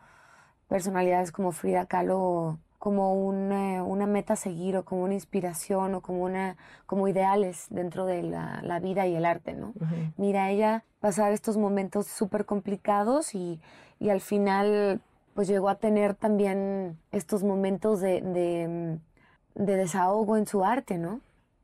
personalidades 0.68 1.32
como 1.32 1.52
Frida 1.52 1.86
Kahlo 1.86 2.58
como 2.80 3.12
una, 3.12 3.84
una 3.84 4.06
meta 4.06 4.32
a 4.32 4.36
seguir 4.36 4.74
o 4.78 4.86
como 4.86 5.02
una 5.02 5.12
inspiración 5.12 5.94
o 5.94 6.00
como, 6.00 6.24
una, 6.24 6.56
como 6.86 7.08
ideales 7.08 7.66
dentro 7.68 8.06
de 8.06 8.22
la, 8.22 8.60
la 8.62 8.80
vida 8.80 9.06
y 9.06 9.14
el 9.14 9.26
arte, 9.26 9.52
¿no? 9.52 9.74
Mira, 10.16 10.50
ella 10.50 10.82
pasar 10.98 11.32
estos 11.32 11.58
momentos 11.58 12.06
súper 12.06 12.46
complicados 12.46 13.34
y, 13.34 13.60
y 13.98 14.08
al 14.08 14.22
final 14.22 15.02
pues 15.34 15.46
llegó 15.46 15.68
a 15.68 15.74
tener 15.74 16.14
también 16.14 16.98
estos 17.12 17.44
momentos 17.44 18.00
de, 18.00 18.22
de, 18.22 18.98
mm, 19.56 19.62
de 19.64 19.76
desahogo 19.76 20.38
en 20.38 20.46
su 20.46 20.64
arte, 20.64 20.96
¿no? 20.96 21.20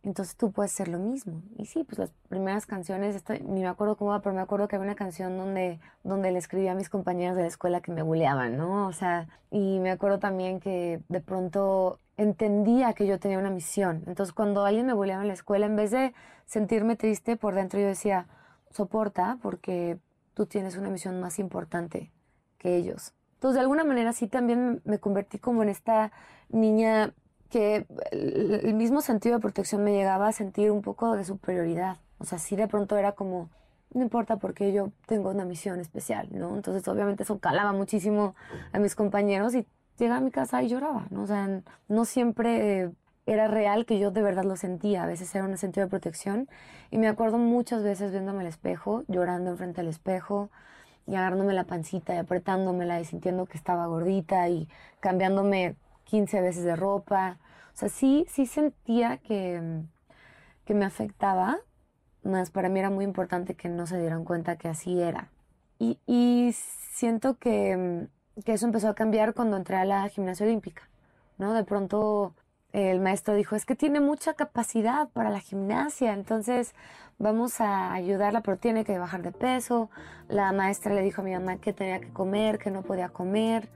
Entonces 0.06 0.36
tú 0.36 0.52
puedes 0.52 0.72
hacer 0.72 0.88
lo 0.88 0.98
mismo. 0.98 1.42
Y 1.58 1.66
sí, 1.66 1.84
pues 1.84 1.98
las 1.98 2.10
primeras 2.28 2.64
canciones, 2.64 3.16
esto- 3.16 3.34
ni 3.34 3.60
me 3.62 3.66
acuerdo 3.66 3.96
cómo 3.96 4.12
va, 4.12 4.20
pero 4.22 4.34
me 4.34 4.40
acuerdo 4.40 4.68
que 4.68 4.76
había 4.76 4.86
una 4.86 4.94
canción 4.94 5.36
donde, 5.36 5.80
donde 6.04 6.30
le 6.30 6.38
escribía 6.38 6.72
a 6.72 6.74
mis 6.76 6.88
compañeros 6.88 7.36
de 7.36 7.42
la 7.42 7.48
escuela 7.48 7.80
que 7.80 7.92
me 7.92 8.02
buleaban, 8.02 8.56
¿no? 8.56 8.86
O 8.86 8.92
sea, 8.92 9.28
y 9.50 9.80
me 9.80 9.90
acuerdo 9.90 10.18
también 10.20 10.60
que 10.60 11.00
de 11.08 11.20
pronto 11.20 11.98
entendía 12.16 12.92
que 12.94 13.06
yo 13.06 13.18
tenía 13.18 13.38
una 13.38 13.50
misión. 13.50 14.04
Entonces 14.06 14.32
cuando 14.32 14.64
alguien 14.64 14.86
me 14.86 14.92
buleaba 14.94 15.22
en 15.22 15.28
la 15.28 15.34
escuela, 15.34 15.66
en 15.66 15.76
vez 15.76 15.90
de 15.90 16.14
sentirme 16.46 16.96
triste 16.96 17.36
por 17.36 17.54
dentro, 17.56 17.80
yo 17.80 17.86
decía, 17.88 18.28
soporta 18.70 19.38
porque 19.42 19.98
tú 20.34 20.46
tienes 20.46 20.76
una 20.76 20.88
misión 20.88 21.20
más 21.20 21.38
importante 21.40 22.12
que 22.58 22.76
ellos. 22.76 23.12
Entonces, 23.34 23.56
de 23.56 23.60
alguna 23.62 23.84
manera 23.84 24.12
sí 24.12 24.28
también 24.28 24.80
me 24.84 24.98
convertí 24.98 25.38
como 25.38 25.62
en 25.62 25.68
esta 25.68 26.10
niña 26.48 27.12
que 27.50 27.86
el, 28.10 28.74
mismo 28.74 29.00
sentido 29.00 29.36
de 29.36 29.42
protección 29.42 29.84
me 29.84 29.92
llegaba 29.92 30.28
a 30.28 30.32
sentir 30.32 30.70
un 30.70 30.82
poco 30.82 31.14
de 31.16 31.24
superioridad. 31.24 31.98
O 32.18 32.24
sea, 32.24 32.38
sí 32.38 32.56
de 32.56 32.68
pronto 32.68 32.96
era 32.96 33.12
como, 33.12 33.48
no 33.92 34.02
importa 34.02 34.36
porque 34.36 34.72
yo 34.72 34.90
tengo 35.06 35.30
una 35.30 35.44
misión 35.44 35.80
especial, 35.80 36.28
¿no? 36.32 36.56
Entonces, 36.56 36.86
obviamente 36.88 37.22
eso 37.22 37.38
calaba 37.38 37.72
muchísimo 37.72 38.34
a 38.72 38.78
mis 38.78 38.94
compañeros 38.94 39.54
y 39.54 39.66
llegaba 39.98 40.18
a 40.18 40.22
mi 40.22 40.30
casa 40.30 40.62
y 40.62 40.68
lloraba, 40.68 41.06
¿no? 41.10 41.22
O 41.22 41.26
sea, 41.26 41.62
no 41.88 42.04
siempre 42.04 42.90
era 43.26 43.48
real 43.48 43.86
que 43.86 43.98
yo 43.98 44.10
de 44.10 44.22
verdad 44.22 44.44
lo 44.44 44.56
sentía. 44.56 45.02
A 45.02 45.06
veces 45.06 45.34
era 45.34 45.44
un 45.44 45.56
sentido 45.58 45.86
de 45.86 45.90
protección. 45.90 46.48
Y 46.90 46.98
me 46.98 47.08
acuerdo 47.08 47.38
muchas 47.38 47.82
veces 47.82 48.12
viéndome 48.12 48.40
al 48.40 48.46
espejo, 48.46 49.04
llorando 49.08 49.50
enfrente 49.50 49.80
al 49.80 49.88
espejo 49.88 50.50
y 51.06 51.14
agarrándome 51.16 51.52
la 51.54 51.64
pancita 51.64 52.14
y 52.14 52.18
apretándomela 52.18 53.00
y 53.00 53.04
sintiendo 53.04 53.46
que 53.46 53.58
estaba 53.58 53.86
gordita 53.86 54.48
y 54.48 54.68
cambiándome 55.00 55.76
15 56.06 56.40
veces 56.40 56.64
de 56.64 56.74
ropa. 56.76 57.38
O 57.74 57.76
sea, 57.78 57.88
sí, 57.88 58.26
sí 58.28 58.46
sentía 58.46 59.18
que, 59.18 59.82
que 60.64 60.74
me 60.74 60.84
afectaba, 60.84 61.58
más 62.22 62.50
para 62.50 62.68
mí 62.68 62.80
era 62.80 62.90
muy 62.90 63.04
importante 63.04 63.54
que 63.54 63.68
no 63.68 63.86
se 63.86 64.00
dieran 64.00 64.24
cuenta 64.24 64.56
que 64.56 64.68
así 64.68 65.00
era. 65.00 65.30
Y, 65.78 65.98
y 66.06 66.52
siento 66.54 67.38
que, 67.38 68.08
que 68.44 68.54
eso 68.54 68.66
empezó 68.66 68.88
a 68.88 68.94
cambiar 68.94 69.34
cuando 69.34 69.56
entré 69.56 69.76
a 69.76 69.84
la 69.84 70.08
gimnasia 70.08 70.46
olímpica, 70.46 70.88
¿no? 71.38 71.54
De 71.54 71.64
pronto 71.64 72.34
el 72.72 73.00
maestro 73.00 73.34
dijo, 73.34 73.56
es 73.56 73.64
que 73.64 73.74
tiene 73.74 74.00
mucha 74.00 74.34
capacidad 74.34 75.08
para 75.08 75.30
la 75.30 75.40
gimnasia, 75.40 76.12
entonces 76.12 76.74
vamos 77.18 77.60
a 77.60 77.92
ayudarla, 77.94 78.42
pero 78.42 78.58
tiene 78.58 78.84
que 78.84 78.98
bajar 78.98 79.22
de 79.22 79.32
peso. 79.32 79.88
La 80.28 80.52
maestra 80.52 80.92
le 80.92 81.00
dijo 81.00 81.22
a 81.22 81.24
mi 81.24 81.32
mamá 81.32 81.56
que 81.56 81.72
tenía 81.72 82.00
que 82.00 82.12
comer, 82.12 82.58
que 82.58 82.70
no 82.70 82.82
podía 82.82 83.08
comer. 83.08 83.70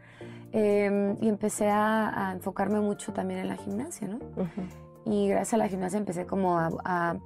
Eh, 0.52 1.16
y 1.21 1.28
empecé 1.28 1.69
a, 1.69 2.28
a, 2.28 2.33
enfocarme 2.33 2.80
mucho 2.80 3.12
también 3.12 3.40
en 3.40 3.49
la 3.49 3.57
gimnasia, 3.57 4.09
¿no? 4.09 4.16
Uh 4.16 4.45
-huh. 4.45 4.69
Y 5.04 5.28
gracias 5.28 5.54
a 5.54 5.57
la 5.59 5.69
gimnasia 5.69 5.99
empecé 5.99 6.26
como 6.26 6.59
a, 6.59 6.71
a, 6.85 7.16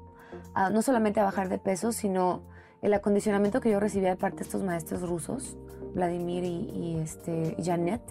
a, 0.55 0.71
no 0.71 0.83
solamente 0.83 1.21
a 1.21 1.25
bajar 1.25 1.49
de 1.49 1.59
peso, 1.59 1.93
sino 1.93 2.43
el 2.83 2.93
acondicionamiento 2.93 3.61
que 3.61 3.71
yo 3.71 3.81
recibía 3.81 4.11
de 4.11 4.17
parte 4.17 4.39
de 4.39 4.43
estos 4.43 4.63
maestros 4.63 5.01
rusos, 5.09 5.57
Vladimir 5.95 6.45
y, 6.45 6.71
y 6.71 6.99
este, 7.03 7.57
Janet, 7.63 8.03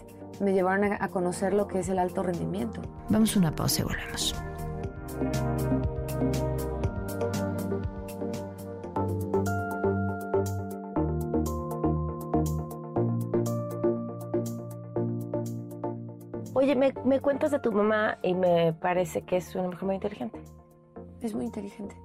me 0.42 0.54
llevaron 0.54 0.92
a, 0.92 0.98
a 1.00 1.10
conocer 1.10 1.54
lo 1.54 1.68
que 1.68 1.80
es 1.80 1.90
el 1.90 2.00
alto 2.00 2.24
rendimiento. 2.24 2.82
Vamos 3.10 3.36
a 3.36 3.40
una 3.40 3.54
pausa 3.56 3.82
y 3.82 3.84
volvemos. 3.84 4.36
Oye, 16.74 16.80
me, 16.80 16.94
me, 17.06 17.20
cuentas 17.20 17.52
de 17.52 17.60
tu 17.60 17.72
mamá 17.72 18.18
y 18.24 18.34
me 18.34 18.74
parece 18.74 19.22
que 19.22 19.38
es 19.38 19.54
una 19.54 19.66
mujer 19.68 19.84
muy 19.84 19.96
inteligente. 19.96 20.40
Es 21.22 21.36
muy 21.36 21.46
inteligente. 21.46 21.96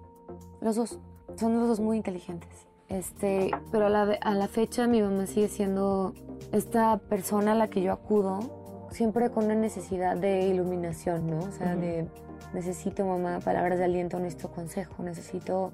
Los 0.61 0.77
dos. 0.77 0.99
Son 1.37 1.59
los 1.59 1.69
dos 1.69 1.81
muy 1.81 1.97
inteligentes. 1.97 2.67
Este, 2.89 3.51
pero 3.73 3.87
a 3.87 3.89
la, 3.89 4.03
a 4.21 4.35
la 4.35 4.47
fecha 4.47 4.87
mi 4.87 5.01
mamá 5.01 5.27
sigue 5.27 5.49
siendo 5.49 6.13
esta 6.53 6.99
persona 6.99 7.53
a 7.53 7.55
la 7.55 7.69
que 7.69 7.81
yo 7.81 7.93
acudo, 7.93 8.89
siempre 8.91 9.31
con 9.31 9.47
una 9.47 9.55
necesidad 9.55 10.19
de 10.19 10.47
iluminación, 10.49 11.31
¿no? 11.31 11.39
O 11.39 11.53
sea, 11.53 11.75
uh 11.75 11.79
-huh. 11.79 11.81
de 11.81 12.09
necesito, 12.53 13.07
mamá, 13.07 13.41
palabras 13.41 13.79
de 13.79 13.85
aliento, 13.85 14.19
necesito 14.19 14.51
consejo, 14.51 15.03
necesito 15.03 15.73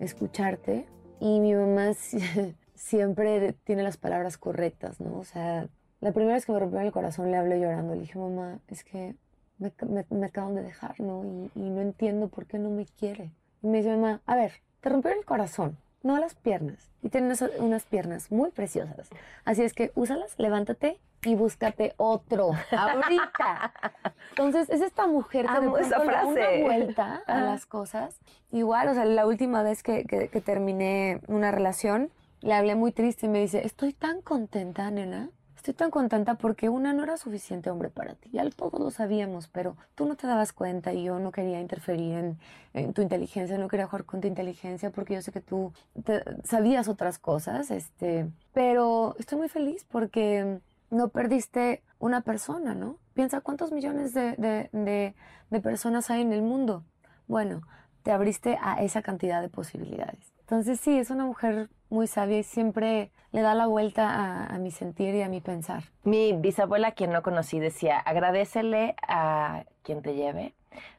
escucharte. 0.00 0.86
Y 1.18 1.40
mi 1.40 1.54
mamá 1.54 1.92
siempre 2.74 3.54
tiene 3.64 3.82
las 3.82 3.96
palabras 3.96 4.36
correctas, 4.36 5.00
¿no? 5.00 5.18
O 5.18 5.24
sea, 5.24 5.66
la 6.04 6.12
primera 6.12 6.34
vez 6.34 6.44
que 6.44 6.52
me 6.52 6.58
rompió 6.58 6.80
el 6.80 6.92
corazón 6.92 7.30
le 7.30 7.38
hablé 7.38 7.58
llorando. 7.58 7.94
Le 7.94 8.02
dije, 8.02 8.18
mamá, 8.18 8.58
es 8.68 8.84
que 8.84 9.14
me, 9.56 9.72
me, 9.88 10.04
me 10.10 10.26
acaban 10.26 10.54
de 10.54 10.62
dejar, 10.62 11.00
¿no? 11.00 11.24
Y, 11.24 11.50
y, 11.58 11.70
no 11.70 11.80
entiendo 11.80 12.28
por 12.28 12.44
qué 12.44 12.58
no 12.58 12.68
me 12.68 12.84
quiere. 12.84 13.30
Y 13.62 13.68
me 13.68 13.78
dice, 13.78 13.96
mamá, 13.96 14.20
a 14.26 14.36
ver, 14.36 14.52
te 14.82 14.90
rompió 14.90 15.12
el 15.12 15.24
corazón, 15.24 15.78
no 16.02 16.18
las 16.18 16.34
piernas. 16.34 16.90
Y 17.02 17.08
tienes 17.08 17.40
unas, 17.58 17.84
piernas 17.84 18.30
muy 18.30 18.50
preciosas. 18.50 19.08
Así 19.46 19.62
es 19.62 19.72
que 19.72 19.92
úsalas, 19.94 20.38
levántate 20.38 21.00
y 21.22 21.36
búscate 21.36 21.94
otro 21.96 22.50
ahorita. 22.70 23.72
Entonces, 24.32 24.68
es 24.68 24.82
esta 24.82 25.06
mujer 25.06 25.46
que 25.46 25.56
Amo 25.56 25.76
de 25.76 25.84
esa 25.84 26.02
pronto 26.02 26.10
le 26.10 26.40
da 26.42 26.50
una 26.50 26.64
vuelta 26.66 27.22
a 27.26 27.40
las 27.40 27.64
cosas. 27.64 28.20
Igual, 28.52 28.90
o 28.90 28.94
sea, 28.94 29.06
la 29.06 29.26
última 29.26 29.62
vez 29.62 29.82
que, 29.82 30.04
que, 30.04 30.28
que 30.28 30.40
terminé 30.42 31.22
una 31.28 31.50
relación, 31.50 32.10
le 32.42 32.52
hablé 32.52 32.74
muy 32.74 32.92
triste 32.92 33.24
y 33.24 33.30
me 33.30 33.40
dice, 33.40 33.64
estoy 33.64 33.94
tan 33.94 34.20
contenta, 34.20 34.90
nena. 34.90 35.30
Estoy 35.64 35.72
tan 35.72 35.90
contenta 35.90 36.34
porque 36.34 36.68
una 36.68 36.92
no 36.92 37.04
era 37.04 37.16
suficiente 37.16 37.70
hombre 37.70 37.88
para 37.88 38.16
ti. 38.16 38.28
Ya 38.30 38.46
todos 38.50 38.78
lo 38.78 38.90
sabíamos, 38.90 39.48
pero 39.48 39.78
tú 39.94 40.04
no 40.04 40.14
te 40.14 40.26
dabas 40.26 40.52
cuenta 40.52 40.92
y 40.92 41.04
yo 41.04 41.18
no 41.18 41.32
quería 41.32 41.58
interferir 41.58 42.36
en, 42.74 42.92
tu 42.92 43.00
inteligencia, 43.00 43.56
no 43.56 43.66
quería 43.66 43.86
jugar 43.86 44.04
con 44.04 44.20
tu 44.20 44.28
inteligencia 44.28 44.90
porque 44.90 45.14
yo 45.14 45.22
sé 45.22 45.32
que 45.32 45.40
tú 45.40 45.72
te, 46.04 46.22
sabías 46.44 46.86
otras 46.86 47.18
cosas. 47.18 47.70
Este, 47.70 48.30
pero 48.52 49.16
estoy 49.18 49.38
muy 49.38 49.48
feliz 49.48 49.86
porque 49.90 50.58
no 50.90 51.08
perdiste 51.08 51.82
una 51.98 52.20
persona, 52.20 52.74
¿no? 52.74 52.98
Piensa 53.14 53.40
cuántos 53.40 53.72
millones 53.72 54.12
de, 54.12 54.32
de, 54.36 54.68
de, 54.70 55.14
de 55.48 55.60
personas 55.62 56.10
hay 56.10 56.20
en 56.20 56.34
el 56.34 56.42
mundo. 56.42 56.84
Bueno, 57.26 57.62
te 58.02 58.12
abriste 58.12 58.58
a 58.60 58.82
esa 58.82 59.00
cantidad 59.00 59.40
de 59.40 59.48
posibilidades. 59.48 60.33
Entonces 60.44 60.78
sí, 60.78 60.98
es 60.98 61.08
una 61.08 61.24
mujer 61.24 61.70
muy 61.88 62.06
sabia 62.06 62.38
y 62.38 62.42
siempre 62.42 63.10
le 63.32 63.40
da 63.40 63.54
la 63.54 63.66
vuelta 63.66 64.10
a, 64.10 64.54
a, 64.54 64.58
mi 64.58 64.70
sentir 64.70 65.14
y 65.14 65.22
a 65.22 65.28
mi 65.30 65.40
pensar. 65.40 65.84
Mi 66.02 66.34
bisabuela, 66.34 66.92
quien 66.92 67.12
no 67.12 67.22
conocí, 67.22 67.58
decía, 67.60 67.98
agradecele 67.98 68.94
a 69.08 69.64
quien 69.82 70.02
te 70.02 70.14
lleve, 70.14 70.52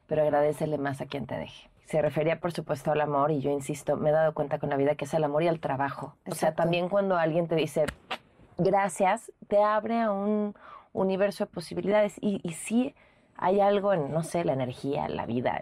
pero 0.08 0.24
agradecele 0.24 0.80
más 0.80 1.00
a 1.00 1.06
quien 1.06 1.28
te 1.28 1.38
deje. 1.38 1.70
Se 1.86 2.02
refería, 2.02 2.40
por 2.40 2.54
supuesto, 2.54 2.92
al 2.92 3.02
amor 3.02 3.30
y 3.30 3.40
yo 3.40 3.52
insisto, 3.52 3.98
me 3.98 4.10
he 4.10 4.14
dado 4.14 4.34
cuenta 4.34 4.58
con 4.58 4.72
la 4.72 4.78
vida 4.78 4.96
que 4.96 5.06
es 5.06 5.14
el 5.14 5.24
amor 5.24 5.44
y 5.44 5.48
el 5.48 5.60
trabajo. 5.60 6.16
Exacto. 6.26 6.32
O 6.32 6.36
sea, 6.36 6.56
también 6.56 6.90
cuando 6.90 7.16
alguien 7.16 7.48
te 7.48 7.54
dice 7.54 7.86
gracias, 8.58 9.32
te 9.48 9.62
abre 9.62 10.02
a 10.02 10.12
un 10.12 10.56
universo 10.92 11.46
de 11.46 11.52
posibilidades 11.52 12.16
y, 12.20 12.42
y 12.42 12.54
sí 12.54 12.96
hay 13.38 13.60
algo 13.60 13.94
en, 13.94 14.12
no 14.12 14.24
sé, 14.24 14.44
la 14.44 14.54
energía, 14.54 15.08
la 15.08 15.28
vida, 15.28 15.62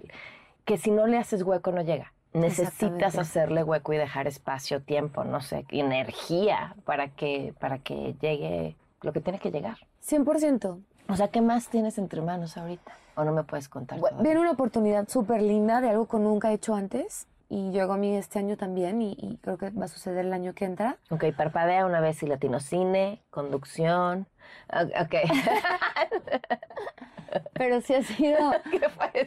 que 0.63 0.77
si 0.77 0.89
no 0.89 1.05
le 1.05 1.17
haces 1.17 1.43
hueco 1.43 1.73
no 1.73 1.81
llega 1.81 2.12
necesitas 2.33 3.17
hacerle 3.17 3.63
hueco 3.63 3.93
y 3.93 3.97
dejar 3.97 4.27
espacio, 4.27 4.81
tiempo, 4.81 5.23
no 5.23 5.41
sé, 5.41 5.65
energía 5.69 6.75
para 6.85 7.09
que, 7.09 7.53
para 7.59 7.79
que 7.79 8.15
llegue 8.21 8.75
lo 9.01 9.13
que 9.13 9.21
tiene 9.21 9.39
que 9.39 9.51
llegar. 9.51 9.77
100%. 10.05 10.79
O 11.09 11.15
sea, 11.15 11.27
¿qué 11.27 11.41
más 11.41 11.67
tienes 11.67 11.97
entre 11.97 12.21
manos 12.21 12.57
ahorita? 12.57 12.93
¿O 13.15 13.23
no 13.23 13.31
me 13.31 13.43
puedes 13.43 13.69
contar? 13.69 13.99
Bueno, 13.99 14.23
viene 14.23 14.39
una 14.39 14.51
oportunidad 14.51 15.07
súper 15.07 15.41
linda 15.41 15.81
de 15.81 15.89
algo 15.89 16.07
que 16.07 16.17
nunca 16.17 16.51
he 16.51 16.55
hecho 16.55 16.73
antes 16.73 17.27
y 17.49 17.71
llegó 17.71 17.93
a 17.93 17.97
mí 17.97 18.15
este 18.15 18.39
año 18.39 18.57
también 18.57 19.01
y, 19.01 19.11
y, 19.11 19.37
creo 19.41 19.57
que 19.57 19.69
va 19.69 19.85
a 19.85 19.87
suceder 19.87 20.25
el 20.25 20.33
año 20.33 20.53
que 20.53 20.65
entra. 20.65 20.97
Ok, 21.11 21.25
parpadea 21.37 21.85
una 21.85 21.99
vez 21.99 22.23
y 22.23 22.27
latino 22.27 22.59
cine, 22.59 23.21
conducción. 23.29 24.25
Ok. 24.71 25.13
Pero 27.53 27.81
sí 27.81 27.95
ha 27.95 28.03
sido 28.03 28.37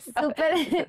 súper 0.01 0.57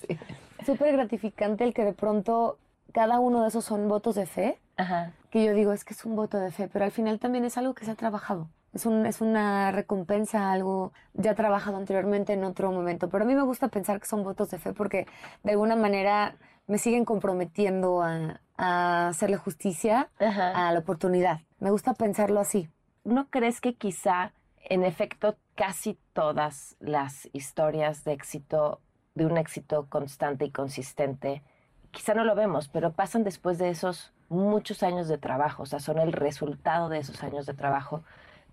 sí. 0.00 0.18
Súper 0.64 0.92
gratificante 0.92 1.64
el 1.64 1.74
que 1.74 1.84
de 1.84 1.92
pronto 1.92 2.58
cada 2.92 3.20
uno 3.20 3.42
de 3.42 3.48
esos 3.48 3.64
son 3.64 3.88
votos 3.88 4.14
de 4.14 4.26
fe 4.26 4.60
Ajá. 4.76 5.12
que 5.30 5.44
yo 5.44 5.54
digo 5.54 5.72
es 5.72 5.84
que 5.84 5.94
es 5.94 6.04
un 6.04 6.14
voto 6.16 6.38
de 6.38 6.50
fe, 6.50 6.68
pero 6.72 6.84
al 6.84 6.90
final 6.90 7.18
también 7.18 7.44
es 7.44 7.56
algo 7.58 7.74
que 7.74 7.84
se 7.84 7.90
ha 7.90 7.94
trabajado. 7.94 8.48
Es, 8.74 8.86
un, 8.86 9.04
es 9.06 9.20
una 9.20 9.70
recompensa, 9.70 10.50
algo 10.50 10.92
ya 11.12 11.34
trabajado 11.34 11.76
anteriormente 11.76 12.32
en 12.32 12.42
otro 12.44 12.72
momento. 12.72 13.08
Pero 13.10 13.24
a 13.24 13.26
mí 13.26 13.34
me 13.34 13.42
gusta 13.42 13.68
pensar 13.68 14.00
que 14.00 14.06
son 14.06 14.24
votos 14.24 14.50
de 14.50 14.58
fe 14.58 14.72
porque 14.72 15.06
de 15.42 15.50
alguna 15.52 15.76
manera 15.76 16.36
me 16.66 16.78
siguen 16.78 17.04
comprometiendo 17.04 18.02
a, 18.02 18.40
a 18.56 19.08
hacerle 19.08 19.36
justicia 19.36 20.08
Ajá. 20.18 20.68
a 20.68 20.72
la 20.72 20.78
oportunidad. 20.78 21.40
Me 21.58 21.70
gusta 21.70 21.92
pensarlo 21.94 22.40
así. 22.40 22.68
¿No 23.04 23.28
crees 23.28 23.60
que 23.60 23.74
quizá, 23.74 24.32
en 24.70 24.84
efecto, 24.84 25.36
casi 25.54 25.98
todas 26.14 26.76
las 26.80 27.28
historias 27.34 28.04
de 28.04 28.12
éxito, 28.12 28.80
de 29.14 29.26
un 29.26 29.36
éxito 29.36 29.86
constante 29.88 30.44
y 30.44 30.50
consistente, 30.50 31.42
quizá 31.90 32.14
no 32.14 32.24
lo 32.24 32.34
vemos, 32.34 32.68
pero 32.68 32.92
pasan 32.92 33.24
después 33.24 33.58
de 33.58 33.68
esos 33.70 34.12
muchos 34.28 34.82
años 34.82 35.08
de 35.08 35.18
trabajo, 35.18 35.64
o 35.64 35.66
sea, 35.66 35.78
son 35.78 35.98
el 35.98 36.12
resultado 36.12 36.88
de 36.88 36.98
esos 36.98 37.22
años 37.22 37.46
de 37.46 37.54
trabajo, 37.54 38.02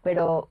pero 0.03 0.49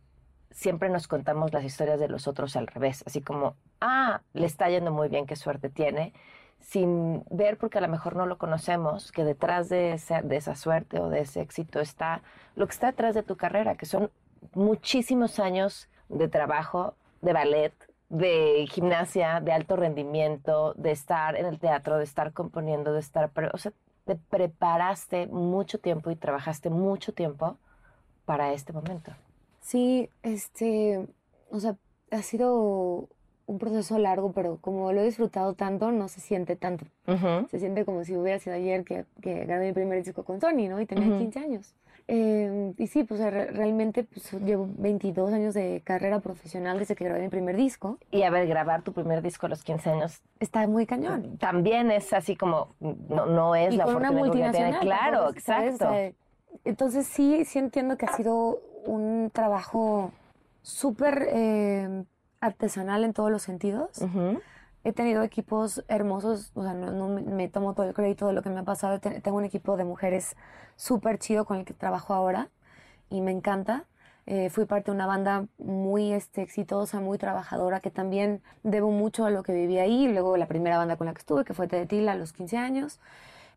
siempre 0.50 0.88
nos 0.88 1.06
contamos 1.06 1.52
las 1.52 1.64
historias 1.64 2.00
de 2.00 2.08
los 2.08 2.26
otros 2.26 2.56
al 2.56 2.66
revés, 2.66 3.04
así 3.06 3.20
como, 3.20 3.54
ah, 3.80 4.22
le 4.32 4.46
está 4.46 4.68
yendo 4.70 4.90
muy 4.90 5.08
bien, 5.08 5.26
qué 5.26 5.36
suerte 5.36 5.68
tiene, 5.68 6.14
sin 6.60 7.24
ver, 7.30 7.58
porque 7.58 7.78
a 7.78 7.80
lo 7.80 7.88
mejor 7.88 8.16
no 8.16 8.26
lo 8.26 8.38
conocemos, 8.38 9.12
que 9.12 9.24
detrás 9.24 9.68
de 9.68 9.92
esa, 9.92 10.22
de 10.22 10.36
esa 10.36 10.54
suerte 10.54 10.98
o 10.98 11.08
de 11.10 11.20
ese 11.20 11.40
éxito 11.42 11.80
está 11.80 12.22
lo 12.56 12.66
que 12.66 12.72
está 12.72 12.88
detrás 12.88 13.14
de 13.14 13.22
tu 13.22 13.36
carrera, 13.36 13.76
que 13.76 13.86
son 13.86 14.10
muchísimos 14.54 15.38
años 15.38 15.88
de 16.08 16.28
trabajo, 16.28 16.94
de 17.20 17.32
ballet, 17.32 17.74
de 18.08 18.66
gimnasia, 18.70 19.40
de 19.40 19.52
alto 19.52 19.76
rendimiento, 19.76 20.74
de 20.74 20.92
estar 20.92 21.36
en 21.36 21.46
el 21.46 21.58
teatro, 21.58 21.98
de 21.98 22.04
estar 22.04 22.32
componiendo, 22.32 22.92
de 22.92 23.00
estar, 23.00 23.30
pre- 23.30 23.50
o 23.52 23.58
sea, 23.58 23.72
te 24.04 24.16
preparaste 24.16 25.26
mucho 25.26 25.78
tiempo 25.78 26.10
y 26.10 26.16
trabajaste 26.16 26.70
mucho 26.70 27.12
tiempo 27.12 27.58
para 28.24 28.52
este 28.52 28.72
momento. 28.72 29.12
Sí, 29.60 30.08
este, 30.22 31.06
o 31.50 31.60
sea, 31.60 31.76
ha 32.10 32.22
sido 32.22 33.08
un 33.46 33.58
proceso 33.58 33.98
largo, 33.98 34.32
pero 34.32 34.58
como 34.60 34.92
lo 34.92 35.00
he 35.00 35.04
disfrutado 35.04 35.54
tanto, 35.54 35.92
no 35.92 36.08
se 36.08 36.20
siente 36.20 36.56
tanto. 36.56 36.86
Se 37.50 37.58
siente 37.58 37.84
como 37.86 38.04
si 38.04 38.16
hubiera 38.16 38.38
sido 38.38 38.56
ayer 38.56 38.84
que, 38.84 39.06
que 39.22 39.44
grabé 39.44 39.68
mi 39.68 39.72
primer 39.72 40.02
disco 40.02 40.22
con 40.22 40.40
Sony, 40.40 40.68
¿no? 40.68 40.80
Y 40.80 40.86
tenía 40.86 41.08
Ujú. 41.08 41.18
15 41.18 41.38
años. 41.38 41.74
Eh, 42.10 42.72
y 42.78 42.86
sí, 42.86 43.04
pues 43.04 43.20
re- 43.20 43.50
realmente 43.50 44.02
pues, 44.04 44.32
llevo 44.42 44.66
22 44.78 45.30
años 45.32 45.52
de 45.52 45.82
carrera 45.84 46.20
profesional 46.20 46.78
desde 46.78 46.96
que 46.96 47.04
grabé 47.04 47.20
mi 47.20 47.28
primer 47.28 47.54
disco. 47.54 47.98
Y 48.10 48.22
a 48.22 48.30
ver, 48.30 48.46
grabar 48.48 48.80
tu 48.82 48.94
primer 48.94 49.20
disco 49.20 49.44
a 49.44 49.50
los 49.50 49.62
15 49.62 49.90
años 49.90 50.22
Está 50.40 50.66
muy 50.66 50.86
cañón. 50.86 51.36
también 51.36 51.90
es 51.90 52.12
así 52.14 52.34
como, 52.34 52.74
no, 52.80 53.26
no 53.26 53.54
es 53.54 53.74
y 53.74 53.76
la 53.76 53.84
con 53.84 53.96
una 53.96 54.10
uno 54.10 54.22
tiene. 54.30 54.46
multinacional. 54.46 54.80
Claro, 54.80 55.18
¿sabes? 55.42 55.74
exacto. 55.74 55.84
O 55.84 55.90
sea, 55.94 56.12
entonces 56.64 57.06
sí, 57.06 57.44
sí 57.44 57.58
entiendo 57.58 57.98
que 57.98 58.06
ha 58.06 58.16
sido 58.16 58.58
un 58.86 59.30
trabajo 59.32 60.10
súper 60.62 61.28
eh, 61.30 62.04
artesanal 62.40 63.04
en 63.04 63.12
todos 63.12 63.30
los 63.30 63.42
sentidos. 63.42 63.98
Ujú. 64.00 64.40
He 64.88 64.92
tenido 64.92 65.22
equipos 65.22 65.84
hermosos, 65.88 66.50
o 66.54 66.62
sea, 66.62 66.72
no, 66.74 66.90
no 66.92 67.08
me, 67.08 67.48
tomo 67.48 67.74
todo 67.74 67.86
el 67.86 67.94
crédito 67.94 68.26
de 68.26 68.32
lo 68.32 68.42
que 68.42 68.50
me 68.50 68.60
ha 68.60 68.64
pasado. 68.64 69.00
Te- 69.00 69.20
Tengo 69.20 69.36
un 69.36 69.44
equipo 69.44 69.76
de 69.76 69.84
mujeres 69.84 70.36
súper 70.76 71.18
chido 71.18 71.44
con 71.44 71.58
el 71.58 71.64
que 71.66 71.74
trabajo 71.74 72.14
ahora 72.14 72.48
y 73.10 73.20
me 73.20 73.32
encanta. 73.32 73.84
Eh, 74.26 74.50
fui 74.50 74.64
parte 74.66 74.90
de 74.90 74.94
una 74.94 75.06
banda 75.06 75.46
muy 75.58 76.12
este, 76.12 76.42
exitosa, 76.42 77.00
muy 77.00 77.18
trabajadora, 77.18 77.80
que 77.80 77.90
también 77.90 78.42
debo 78.62 78.90
mucho 78.90 79.24
a 79.26 79.30
lo 79.30 79.42
que 79.42 79.52
viví 79.54 79.78
ahí. 79.78 80.08
Luego 80.08 80.36
la 80.36 80.46
primera 80.46 80.78
banda 80.78 80.96
con 80.96 81.06
la 81.06 81.12
que 81.14 81.20
estuve, 81.20 81.44
que 81.44 81.54
fue 81.54 81.68
Tedetila 81.68 82.12
a 82.12 82.16
los 82.16 82.32
15 82.32 82.56
años. 82.58 83.00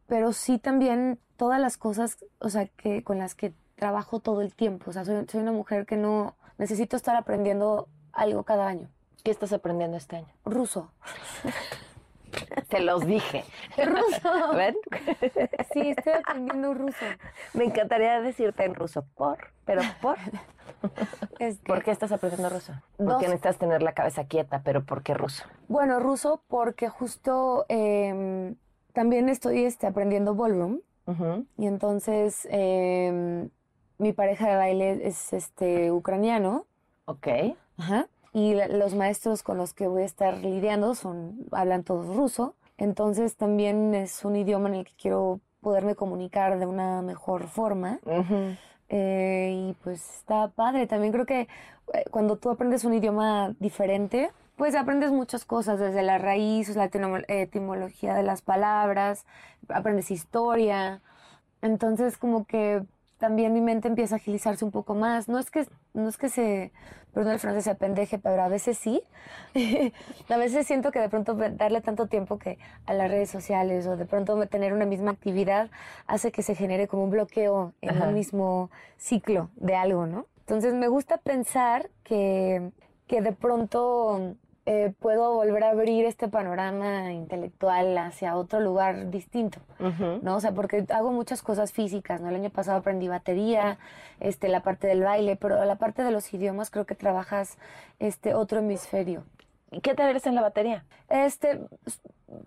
Pero 0.08 0.34
sí 0.34 0.60
también 0.60 1.20
todas 1.38 1.60
las 1.62 1.78
cosas, 1.78 2.18
o 2.40 2.50
sea, 2.50 2.68
que, 2.68 3.04
con 3.04 3.20
las 3.20 3.36
que 3.36 3.54
trabajo 3.76 4.20
todo 4.20 4.42
el 4.42 4.54
tiempo. 4.56 4.90
O 4.92 4.94
sea, 4.94 5.06
soy, 5.06 5.26
soy 5.30 5.42
una 5.42 5.52
mujer 5.54 5.86
que 5.86 5.98
no 5.98 6.36
necesito 6.58 6.96
estar 6.98 7.16
aprendiendo 7.16 7.88
algo 8.14 8.44
cada 8.44 8.68
año. 8.68 8.90
¿Qué 9.24 9.32
estás 9.32 9.54
aprendiendo 9.54 9.98
este 9.98 10.18
año? 10.18 10.34
Ruso. 10.46 10.92
Te 12.70 12.80
los 12.80 13.06
dije. 13.06 13.44
Ruso. 13.78 14.56
¿Ven? 14.56 14.76
Sí, 15.74 15.90
estoy 15.90 16.14
aprendiendo 16.14 16.74
ruso. 16.74 17.06
Me 17.54 17.66
encantaría 17.66 18.22
decirte 18.22 18.64
en 18.66 18.74
ruso, 18.76 19.06
por, 19.16 19.38
pero 19.66 19.82
por. 20.02 20.18
Este, 21.40 21.68
¿Por 21.68 21.84
qué 21.84 21.92
estás 21.92 22.12
aprendiendo 22.12 22.50
ruso? 22.50 22.74
Dos. 22.98 23.14
Porque 23.14 23.28
necesitas 23.28 23.58
tener 23.58 23.84
la 23.84 23.94
cabeza 23.94 24.24
quieta, 24.26 24.62
pero 24.64 24.84
¿por 24.84 25.04
qué 25.04 25.14
ruso? 25.14 25.44
Bueno, 25.68 26.00
ruso 26.00 26.42
porque 26.48 26.90
justo 26.90 27.66
em, 27.70 28.56
también 28.94 29.30
estoy 29.30 29.66
este, 29.66 29.86
aprendiendo 29.86 30.34
ballroom 30.34 30.80
y 31.58 31.68
entonces 31.68 32.48
em, 32.50 33.50
mi 33.98 34.14
pareja 34.14 34.50
de 34.50 34.56
baile 34.56 35.08
es 35.08 35.34
este 35.34 35.92
ucraniano 35.92 36.66
Ok. 37.06 37.28
Ajá. 37.78 38.08
Y 38.34 38.54
la- 38.54 38.68
los 38.68 38.96
maestros 38.96 39.44
con 39.44 39.58
los 39.58 39.74
que 39.74 39.88
voy 39.88 40.04
a 40.04 40.06
estar 40.06 40.38
lidiando 40.38 40.96
son 40.96 41.46
hablan 41.52 41.84
todos 41.84 42.08
ruso, 42.16 42.56
entonces 42.78 43.36
también 43.36 43.94
es 43.96 44.24
un 44.26 44.36
idioma 44.36 44.70
en 44.70 44.76
el 44.76 44.86
que 44.86 44.94
quiero 45.00 45.40
poderme 45.62 45.96
comunicar 45.96 46.58
de 46.60 46.66
una 46.66 47.02
mejor 47.02 47.48
forma. 47.48 48.00
Eh, 48.90 49.54
y 49.70 49.74
pues 49.84 50.18
está 50.18 50.50
padre. 50.50 50.88
También 50.88 51.14
creo 51.14 51.26
que 51.26 51.42
eh, 51.94 52.04
cuando 52.12 52.36
tú 52.38 52.50
aprendes 52.50 52.84
un 52.84 52.94
idioma 52.94 53.54
diferente, 53.60 54.32
pues 54.58 54.76
aprendes 54.76 55.12
muchas 55.12 55.46
cosas, 55.46 55.80
desde 55.80 56.02
la 56.04 56.18
raíz, 56.18 56.76
la 56.76 56.90
etimo- 56.90 57.24
etimología 57.28 58.14
de 58.16 58.24
las 58.24 58.42
palabras, 58.42 59.26
aprendes 59.70 60.12
historia. 60.12 61.02
Entonces 61.62 62.18
como 62.18 62.46
que 62.46 62.84
también 63.18 63.54
mi 63.54 63.62
mente 63.62 63.88
empieza 63.88 64.16
a 64.16 64.18
agilizarse 64.18 64.66
un 64.66 64.72
poco 64.72 64.96
más. 64.96 65.28
No 65.30 65.38
es 65.40 65.52
que, 65.52 65.68
no 65.94 66.10
es 66.10 66.18
que 66.18 66.30
se, 66.30 66.72
perdón 67.14 67.34
el 67.34 67.40
francés, 67.40 67.66
se 67.66 67.72
apendeje, 67.72 68.18
pero 68.18 68.42
a 68.42 68.48
veces 68.48 68.78
sí. 68.78 69.04
a 70.30 70.38
veces 70.38 70.68
siento 70.68 70.92
que 70.92 71.00
de 71.00 71.10
pronto 71.10 71.34
darle 71.34 71.82
tanto 71.82 72.08
tiempo 72.08 72.38
que 72.38 72.58
a 72.86 72.94
las 72.94 73.10
redes 73.10 73.30
sociales 73.30 73.86
o 73.88 73.98
de 73.98 74.06
pronto 74.06 74.46
tener 74.48 74.74
una 74.74 74.86
misma 74.86 75.12
actividad 75.12 75.70
hace 76.08 76.32
que 76.32 76.44
se 76.44 76.56
genere 76.56 76.88
como 76.88 77.04
un 77.04 77.10
bloqueo 77.10 77.74
en 77.82 77.92
Ajá. 77.92 78.08
un 78.08 78.14
mismo 78.14 78.70
ciclo 78.98 79.50
de 79.56 79.76
algo, 79.76 80.06
¿no? 80.06 80.28
Entonces 80.40 80.74
me 80.74 80.88
gusta 80.88 81.18
pensar 81.18 81.90
que, 82.04 82.72
que 83.08 83.22
de 83.22 83.32
pronto 83.32 84.36
eh, 84.68 84.94
puedo 85.00 85.34
volver 85.34 85.64
a 85.64 85.72
abrir 85.72 86.06
este 86.06 86.28
panorama 86.28 87.12
intelectual 87.12 87.98
hacia 87.98 88.36
otro 88.36 88.60
lugar 88.60 89.10
distinto. 89.10 89.60
¿no? 90.22 90.36
O 90.36 90.40
sea, 90.40 90.52
porque 90.52 90.86
hago 90.90 91.12
muchas 91.12 91.42
cosas 91.42 91.72
físicas, 91.72 92.22
¿no? 92.22 92.30
El 92.30 92.36
año 92.36 92.52
pasado 92.52 92.78
aprendí 92.78 93.08
batería, 93.08 93.80
este, 94.20 94.50
la 94.50 94.62
parte 94.62 94.88
del 94.88 95.02
baile, 95.02 95.36
pero 95.36 95.64
la 95.66 95.76
parte 95.78 96.04
de 96.04 96.12
los 96.12 96.32
idiomas 96.34 96.70
creo 96.70 96.86
que 96.86 96.94
trabajas 96.94 97.58
este 98.00 98.36
otro 98.36 98.60
hemisferio. 98.60 99.24
¿Y 99.72 99.82
qué 99.82 99.96
te 99.96 100.04
eres 100.08 100.28
en 100.28 100.36
la 100.36 100.42
batería? 100.42 100.84
Este, 101.10 101.60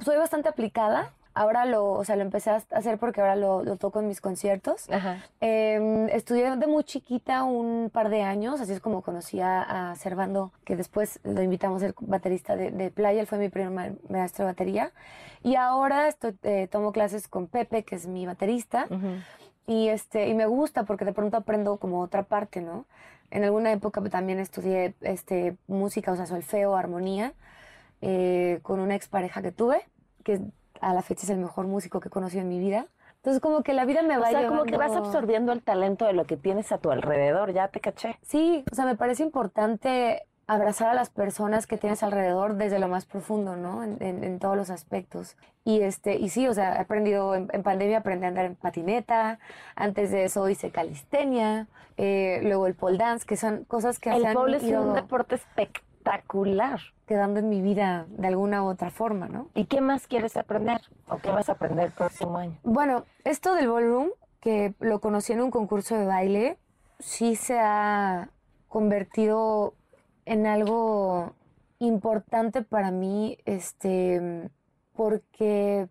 soy 0.04 0.16
bastante 0.16 0.48
aplicada. 0.48 1.12
Ahora 1.36 1.64
lo, 1.64 1.90
o 1.90 2.04
sea, 2.04 2.14
lo 2.14 2.22
empecé 2.22 2.50
a 2.50 2.62
hacer 2.70 2.98
porque 2.98 3.20
ahora 3.20 3.34
lo, 3.34 3.64
lo 3.64 3.76
toco 3.76 3.98
en 3.98 4.06
mis 4.06 4.20
conciertos. 4.20 4.88
Ajá. 4.88 5.18
Eh, 5.40 6.08
estudié 6.12 6.54
de 6.56 6.66
muy 6.68 6.84
chiquita 6.84 7.42
un 7.42 7.90
par 7.92 8.08
de 8.08 8.22
años, 8.22 8.60
así 8.60 8.72
es 8.72 8.80
como 8.80 9.02
conocí 9.02 9.40
a, 9.40 9.90
a 9.90 9.96
Servando, 9.96 10.52
que 10.64 10.76
después 10.76 11.18
lo 11.24 11.42
invitamos 11.42 11.82
a 11.82 11.86
ser 11.86 11.94
baterista 12.00 12.54
de, 12.54 12.70
de 12.70 12.90
playa, 12.90 13.20
él 13.20 13.26
fue 13.26 13.38
mi 13.38 13.48
primer 13.48 13.70
ma- 13.70 13.96
maestro 14.08 14.44
de 14.44 14.52
batería. 14.52 14.92
Y 15.42 15.56
ahora 15.56 16.06
estoy, 16.06 16.38
eh, 16.44 16.68
tomo 16.70 16.92
clases 16.92 17.26
con 17.26 17.48
Pepe, 17.48 17.82
que 17.82 17.96
es 17.96 18.06
mi 18.06 18.26
baterista, 18.26 18.86
Ujú. 18.88 19.16
y, 19.66 19.88
este, 19.88 20.28
y 20.28 20.34
me 20.34 20.46
gusta 20.46 20.84
porque 20.84 21.04
de 21.04 21.12
pronto 21.12 21.36
aprendo 21.36 21.78
como 21.78 22.00
otra 22.00 22.22
parte, 22.22 22.60
¿no? 22.60 22.86
En 23.30 23.42
alguna 23.42 23.72
época 23.72 24.00
también 24.08 24.38
estudié 24.38 24.94
este, 25.00 25.56
música, 25.66 26.12
o 26.12 26.16
sea, 26.16 26.26
solfeo, 26.26 26.76
armonía, 26.76 27.32
eh, 28.00 28.60
con 28.62 28.78
una 28.78 28.94
expareja 28.94 29.42
que 29.42 29.50
tuve, 29.50 29.82
que 30.22 30.40
a 30.84 30.94
la 30.94 31.02
fecha 31.02 31.22
es 31.24 31.30
el 31.30 31.38
mejor 31.38 31.66
músico 31.66 32.00
que 32.00 32.08
he 32.08 32.10
conocido 32.10 32.42
en 32.42 32.48
mi 32.48 32.58
vida. 32.58 32.86
Entonces 33.16 33.40
como 33.40 33.62
que 33.62 33.72
la 33.72 33.84
vida 33.86 34.02
me 34.02 34.18
O 34.18 34.20
va 34.20 34.30
sea, 34.30 34.46
como 34.48 34.64
que 34.64 34.76
vas 34.76 34.88
llevando- 34.90 35.08
absorbiendo 35.08 35.52
el 35.52 35.62
talento 35.62 36.04
de 36.04 36.12
lo 36.12 36.24
que 36.26 36.36
tienes 36.36 36.70
a 36.72 36.78
tu 36.78 36.90
alrededor, 36.90 37.52
ya 37.52 37.68
te 37.68 37.80
caché. 37.80 38.18
Sí, 38.22 38.64
o 38.70 38.74
sea, 38.74 38.84
me 38.84 38.96
parece 38.96 39.22
importante 39.22 40.24
abrazar 40.46 40.90
a 40.90 40.94
las 40.94 41.08
personas 41.08 41.66
que 41.66 41.78
tienes 41.78 42.02
alrededor 42.02 42.56
desde 42.56 42.78
lo 42.78 42.86
más 42.86 43.06
profundo, 43.06 43.56
¿no? 43.56 43.82
En, 43.82 43.96
en- 44.02 44.22
en 44.24 44.38
todos 44.38 44.58
los 44.58 44.68
aspectos. 44.68 45.38
Y 45.64 45.80
este, 45.80 46.16
y 46.16 46.28
sí, 46.28 46.46
o 46.48 46.52
sea, 46.52 46.76
he 46.76 46.80
aprendido, 46.80 47.34
en, 47.34 47.48
en 47.54 47.62
pandemia 47.62 47.98
aprendí 47.98 48.26
a 48.26 48.28
andar 48.28 48.44
en 48.44 48.54
patineta, 48.54 49.38
antes 49.74 50.10
de 50.10 50.24
eso 50.24 50.46
hice 50.50 50.70
calistenia, 50.70 51.66
eh, 51.96 52.40
luego 52.42 52.66
el 52.66 52.74
pole 52.74 52.98
dance, 52.98 53.24
que 53.24 53.38
son 53.38 53.64
cosas 53.64 53.98
que 53.98 54.10
El 54.10 54.34
pole 54.34 54.58
es 54.58 54.64
ido 54.64 54.82
un 54.82 54.92
deporte 54.92 55.36
espectacular. 55.36 55.83
Quedando 57.06 57.40
en 57.40 57.48
mi 57.48 57.60
vida 57.60 58.06
de 58.08 58.28
alguna 58.28 58.62
u 58.62 58.66
otra 58.66 58.90
forma, 58.90 59.28
¿no? 59.28 59.48
¿Y 59.54 59.66
qué 59.66 59.80
más 59.80 60.06
quieres 60.06 60.36
aprender? 60.36 60.80
¿O 61.08 61.18
qué 61.18 61.30
vas 61.30 61.48
a 61.48 61.52
aprender 61.52 61.86
el 61.86 61.92
próximo 61.92 62.38
año? 62.38 62.58
Bueno, 62.62 63.04
esto 63.24 63.54
del 63.54 63.68
ballroom, 63.68 64.10
que 64.40 64.74
lo 64.80 65.00
conocí 65.00 65.32
en 65.32 65.40
un 65.40 65.50
concurso 65.50 65.96
de 65.96 66.06
baile, 66.06 66.58
sí 66.98 67.36
se 67.36 67.58
ha 67.58 68.28
convertido 68.68 69.74
en 70.24 70.46
algo 70.46 71.34
importante 71.78 72.62
para 72.62 72.90
mí, 72.90 73.38
este, 73.44 74.50
porque 74.94 75.88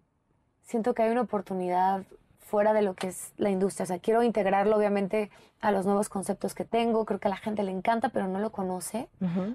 siento 0.61 0.93
que 0.93 1.03
hay 1.03 1.11
una 1.11 1.21
oportunidad 1.21 2.03
fuera 2.39 2.73
de 2.73 2.81
lo 2.81 2.93
que 2.93 3.07
es 3.07 3.33
la 3.37 3.49
industria. 3.49 3.83
O 3.83 3.87
sea, 3.87 3.99
quiero 3.99 4.23
integrarlo 4.23 4.75
obviamente 4.75 5.29
a 5.63 5.71
los 5.71 5.85
nuevos 5.85 6.09
conceptos 6.09 6.53
que 6.53 6.65
tengo. 6.65 7.05
Creo 7.05 7.19
que 7.19 7.27
a 7.27 7.31
la 7.31 7.37
gente 7.37 7.63
le 7.63 7.71
encanta, 7.71 8.09
pero 8.09 8.27
no 8.27 8.39
lo 8.39 8.51
conoce. 8.51 9.07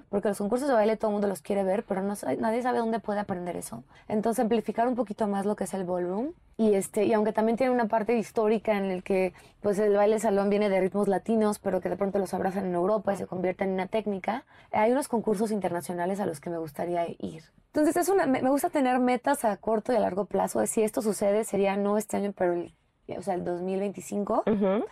Porque 0.09 0.27
los 0.27 0.37
concursos 0.39 0.67
de 0.67 0.73
baile 0.73 0.97
todo 0.97 1.11
el 1.11 1.13
mundo 1.13 1.27
los 1.27 1.41
quiere 1.41 1.63
ver, 1.63 1.83
pero 1.83 2.01
no, 2.01 2.15
nadie 2.39 2.61
sabe 2.63 2.79
dónde 2.79 2.99
puede 2.99 3.19
aprender 3.19 3.55
eso. 3.55 3.83
Entonces, 4.07 4.41
amplificar 4.41 4.87
un 4.87 4.95
poquito 4.95 5.27
más 5.27 5.45
lo 5.45 5.55
que 5.55 5.65
es 5.65 5.73
el 5.73 5.85
ballroom. 5.85 6.33
Y, 6.57 6.73
este, 6.73 7.05
y 7.05 7.13
aunque 7.13 7.31
también 7.31 7.57
tiene 7.57 7.71
una 7.71 7.87
parte 7.87 8.17
histórica 8.17 8.75
en 8.77 8.85
el 8.85 9.01
que 9.01 9.33
pues 9.61 9.79
el 9.79 9.95
baile 9.95 10.19
salón 10.19 10.49
viene 10.49 10.67
de 10.67 10.81
ritmos 10.81 11.07
latinos, 11.07 11.57
pero 11.59 11.79
que 11.79 11.87
de 11.87 11.95
pronto 11.95 12.19
los 12.19 12.33
abrazan 12.33 12.65
en 12.65 12.73
Europa 12.73 13.13
y 13.13 13.17
se 13.17 13.27
convierten 13.27 13.69
en 13.69 13.73
una 13.75 13.87
técnica, 13.87 14.43
hay 14.71 14.91
unos 14.91 15.07
concursos 15.07 15.51
internacionales 15.51 16.19
a 16.19 16.25
los 16.25 16.41
que 16.41 16.49
me 16.49 16.57
gustaría 16.57 17.05
ir. 17.07 17.43
Entonces, 17.67 17.95
es 17.95 18.09
una, 18.09 18.25
me 18.25 18.49
gusta 18.49 18.69
tener 18.69 18.99
metas 18.99 19.45
a 19.45 19.55
corto 19.57 19.93
y 19.93 19.95
a 19.95 19.99
largo 19.99 20.25
plazo. 20.25 20.65
Si 20.65 20.81
esto 20.81 21.01
sucede, 21.01 21.43
sería 21.43 21.77
no 21.77 21.97
este 21.97 22.17
año, 22.17 22.33
pero 22.35 22.53
el, 22.53 22.73
o 23.17 23.21
sea, 23.21 23.35
el 23.35 23.43
2025. 23.43 24.43
Ujú. 24.45 24.85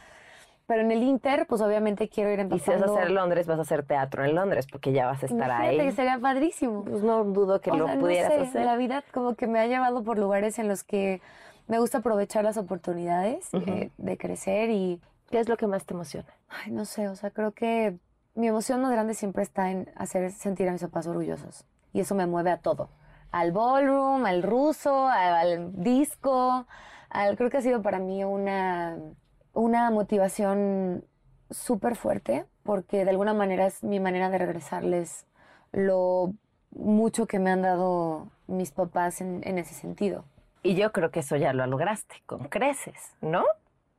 Pero 0.67 0.81
en 0.81 0.91
el 0.91 1.01
Inter, 1.01 1.47
pues 1.47 1.61
obviamente 1.61 2.09
quiero 2.09 2.29
ir 2.31 2.39
Y 2.39 2.43
si 2.43 2.47
vas 2.49 2.81
empezando. 2.81 2.93
a 2.93 2.97
hacer 2.97 3.11
Londres, 3.11 3.47
vas 3.47 3.57
a 3.57 3.61
hacer 3.61 3.83
teatro 3.85 4.25
en 4.25 4.35
Londres, 4.35 4.67
porque 4.69 4.91
ya 4.91 5.05
vas 5.05 5.23
a 5.23 5.27
estar 5.27 5.47
Imagínate 5.47 5.81
ahí. 5.81 5.87
que 5.87 5.91
sería 5.93 6.19
padrísimo. 6.19 6.83
Pues 6.83 7.01
no 7.03 7.23
dudo 7.23 7.61
que 7.61 7.71
O 7.71 7.77
lo 7.77 7.85
sea, 7.85 7.95
no 7.95 8.01
pudieras 8.01 8.33
sé, 8.33 8.41
hacer. 8.41 8.65
La 8.65 8.75
vida 8.75 9.03
como 9.13 9.35
que 9.35 9.47
me 9.47 9.59
ha 9.59 9.67
llevado 9.67 10.03
por 10.03 10.19
lugares 10.19 10.59
en 10.59 10.67
los 10.67 10.83
que 10.83 11.21
me 11.67 11.79
gusta 11.79 11.99
aprovechar 11.99 12.43
las 12.43 12.57
oportunidades 12.57 13.47
Ujú. 13.53 13.69
eh, 13.71 13.91
de 13.97 14.17
crecer 14.17 14.69
y, 14.69 15.01
¿Qué 15.29 15.39
es 15.39 15.49
lo 15.49 15.57
que 15.57 15.67
más 15.67 15.85
te 15.85 15.93
emociona? 15.93 16.27
ay, 16.49 16.71
no 16.71 16.85
sé, 16.85 17.09
o 17.09 17.15
sea, 17.15 17.31
creo 17.31 17.51
que 17.51 17.97
mi 18.35 18.47
emoción 18.47 18.81
más 18.81 18.91
grande 18.91 19.13
siempre 19.13 19.43
está 19.43 19.71
en 19.71 19.89
hacer 19.95 20.31
sentir 20.31 20.69
a 20.69 20.71
mis 20.73 20.81
papás 20.81 21.07
orgullosos. 21.07 21.65
Y 21.93 21.99
eso 22.01 22.13
me 22.15 22.27
mueve 22.27 22.51
a 22.51 22.57
todo. 22.57 22.89
Al 23.31 23.51
ballroom, 23.51 24.25
al 24.25 24.43
ruso, 24.43 25.07
al, 25.07 25.33
al 25.33 25.83
disco. 25.83 26.65
al- 27.09 27.35
creo 27.37 27.49
que 27.49 27.57
ha 27.57 27.61
sido 27.61 27.81
para 27.81 27.99
mí 27.99 28.23
una, 28.23 28.97
una 29.57 29.89
motivación 29.89 31.03
súper 31.49 31.95
fuerte 31.95 32.45
porque 32.63 33.03
de 33.03 33.09
alguna 33.09 33.33
manera 33.33 33.65
es 33.65 33.83
mi 33.83 33.99
manera 33.99 34.29
de 34.29 34.37
regresarles 34.37 35.25
lo 35.71 36.33
mucho 36.71 37.25
que 37.25 37.39
me 37.39 37.49
han 37.49 37.63
dado 37.63 38.27
mis 38.45 38.71
papás 38.71 39.19
en, 39.19 39.41
en 39.43 39.57
ese 39.57 39.73
sentido. 39.73 40.25
Y 40.61 40.75
yo 40.75 40.91
creo 40.91 41.09
que 41.09 41.21
eso 41.21 41.35
ya 41.37 41.53
lo 41.53 41.65
lograste 41.65 42.21
con 42.25 42.49
creces, 42.49 43.15
¿no? 43.21 43.45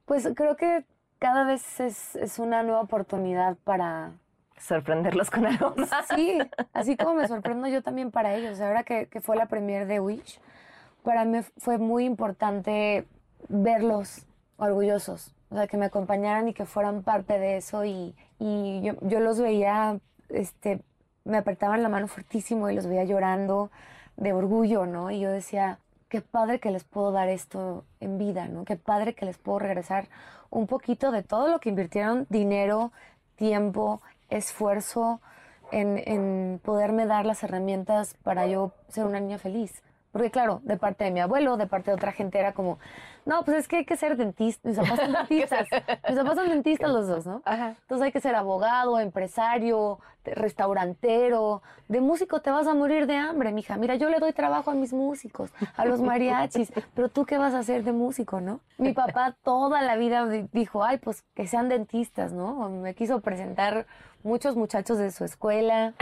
Pues 0.04 0.28
creo 0.36 0.56
que 0.56 0.84
cada 1.18 1.44
vez 1.44 1.80
es, 1.80 2.14
es 2.16 2.38
una 2.38 2.62
nueva 2.62 2.82
oportunidad 2.82 3.56
para... 3.64 4.12
Sorprenderlos 4.58 5.30
con 5.30 5.46
algo 5.46 5.74
más. 5.76 6.06
Sí, 6.14 6.38
así 6.72 6.96
como 6.96 7.14
me 7.14 7.26
sorprendo 7.26 7.66
yo 7.68 7.82
también 7.82 8.10
para 8.10 8.34
ellos. 8.34 8.60
Ahora 8.60 8.84
que, 8.84 9.06
que 9.06 9.20
fue 9.20 9.36
la 9.36 9.46
premier 9.46 9.86
de 9.86 9.98
Wish, 9.98 10.40
para 11.02 11.24
mí 11.24 11.40
fue 11.56 11.78
muy 11.78 12.04
importante 12.04 13.06
verlos 13.48 14.24
orgullosos, 14.56 15.34
o 15.50 15.54
sea, 15.54 15.66
que 15.66 15.76
me 15.76 15.86
acompañaran 15.86 16.48
y 16.48 16.54
que 16.54 16.66
fueran 16.66 17.02
parte 17.02 17.38
de 17.38 17.56
eso 17.56 17.84
y, 17.84 18.14
y 18.38 18.82
yo, 18.82 18.94
yo 19.02 19.20
los 19.20 19.40
veía, 19.40 19.98
este, 20.28 20.82
me 21.24 21.38
apretaban 21.38 21.82
la 21.82 21.88
mano 21.88 22.08
fuertísimo 22.08 22.68
y 22.70 22.74
los 22.74 22.86
veía 22.86 23.04
llorando 23.04 23.70
de 24.16 24.32
orgullo, 24.32 24.86
¿no? 24.86 25.10
Y 25.10 25.20
yo 25.20 25.30
decía, 25.30 25.78
qué 26.08 26.20
padre 26.20 26.58
que 26.58 26.70
les 26.70 26.84
puedo 26.84 27.12
dar 27.12 27.28
esto 27.28 27.84
en 28.00 28.18
vida, 28.18 28.48
¿no? 28.48 28.64
Qué 28.64 28.76
padre 28.76 29.14
que 29.14 29.24
les 29.24 29.38
puedo 29.38 29.58
regresar 29.58 30.08
un 30.50 30.66
poquito 30.66 31.10
de 31.10 31.22
todo 31.22 31.48
lo 31.48 31.60
que 31.60 31.68
invirtieron, 31.68 32.26
dinero, 32.30 32.92
tiempo, 33.36 34.00
esfuerzo, 34.28 35.20
en, 35.70 35.98
en 36.06 36.60
poderme 36.64 37.06
dar 37.06 37.26
las 37.26 37.42
herramientas 37.42 38.16
para 38.22 38.46
yo 38.46 38.72
ser 38.88 39.04
una 39.04 39.20
niña 39.20 39.38
feliz. 39.38 39.82
Porque 40.12 40.30
claro, 40.30 40.60
de 40.64 40.76
parte 40.78 41.04
de 41.04 41.10
mi 41.10 41.20
abuelo, 41.20 41.56
de 41.56 41.66
parte 41.66 41.90
de 41.90 41.96
otra 41.96 42.12
gente 42.12 42.38
era 42.38 42.54
como, 42.54 42.78
no, 43.28 43.44
pues 43.44 43.58
es 43.58 43.68
que 43.68 43.76
hay 43.76 43.84
que 43.84 43.96
ser 43.96 44.16
dentista. 44.16 44.66
Mis 44.68 44.78
papás 44.78 44.98
son 44.98 45.12
dentistas. 45.28 45.68
Mis 46.08 46.18
papás 46.18 46.34
son 46.36 46.48
dentistas 46.48 46.90
los 46.90 47.06
dos, 47.06 47.26
¿no? 47.26 47.42
Ajá. 47.44 47.74
Entonces 47.82 48.04
hay 48.06 48.12
que 48.12 48.20
ser 48.20 48.34
abogado, 48.34 48.98
empresario, 48.98 50.00
te- 50.22 50.34
restaurantero. 50.34 51.62
De 51.88 52.00
músico 52.00 52.40
te 52.40 52.50
vas 52.50 52.66
a 52.66 52.74
morir 52.74 53.06
de 53.06 53.16
hambre, 53.16 53.52
mija. 53.52 53.76
Mira, 53.76 53.94
yo 53.96 54.08
le 54.10 54.18
doy 54.18 54.32
trabajo 54.32 54.70
a 54.70 54.74
mis 54.74 54.92
músicos, 54.92 55.50
a 55.76 55.84
los 55.84 56.00
mariachis, 56.00 56.72
pero 56.94 57.08
tú 57.08 57.24
qué 57.26 57.38
vas 57.38 57.54
a 57.54 57.58
hacer 57.60 57.84
de 57.84 57.92
músico, 57.92 58.40
¿no? 58.40 58.60
Mi 58.78 58.92
papá 58.92 59.36
toda 59.42 59.82
la 59.82 59.96
vida 59.96 60.26
di- 60.26 60.48
dijo, 60.52 60.82
ay, 60.84 60.98
pues 60.98 61.22
que 61.34 61.46
sean 61.46 61.68
dentistas, 61.68 62.32
¿no? 62.32 62.68
Me 62.70 62.94
quiso 62.94 63.20
presentar 63.20 63.86
muchos 64.22 64.56
muchachos 64.56 64.98
de 64.98 65.10
su 65.10 65.24
escuela. 65.24 65.92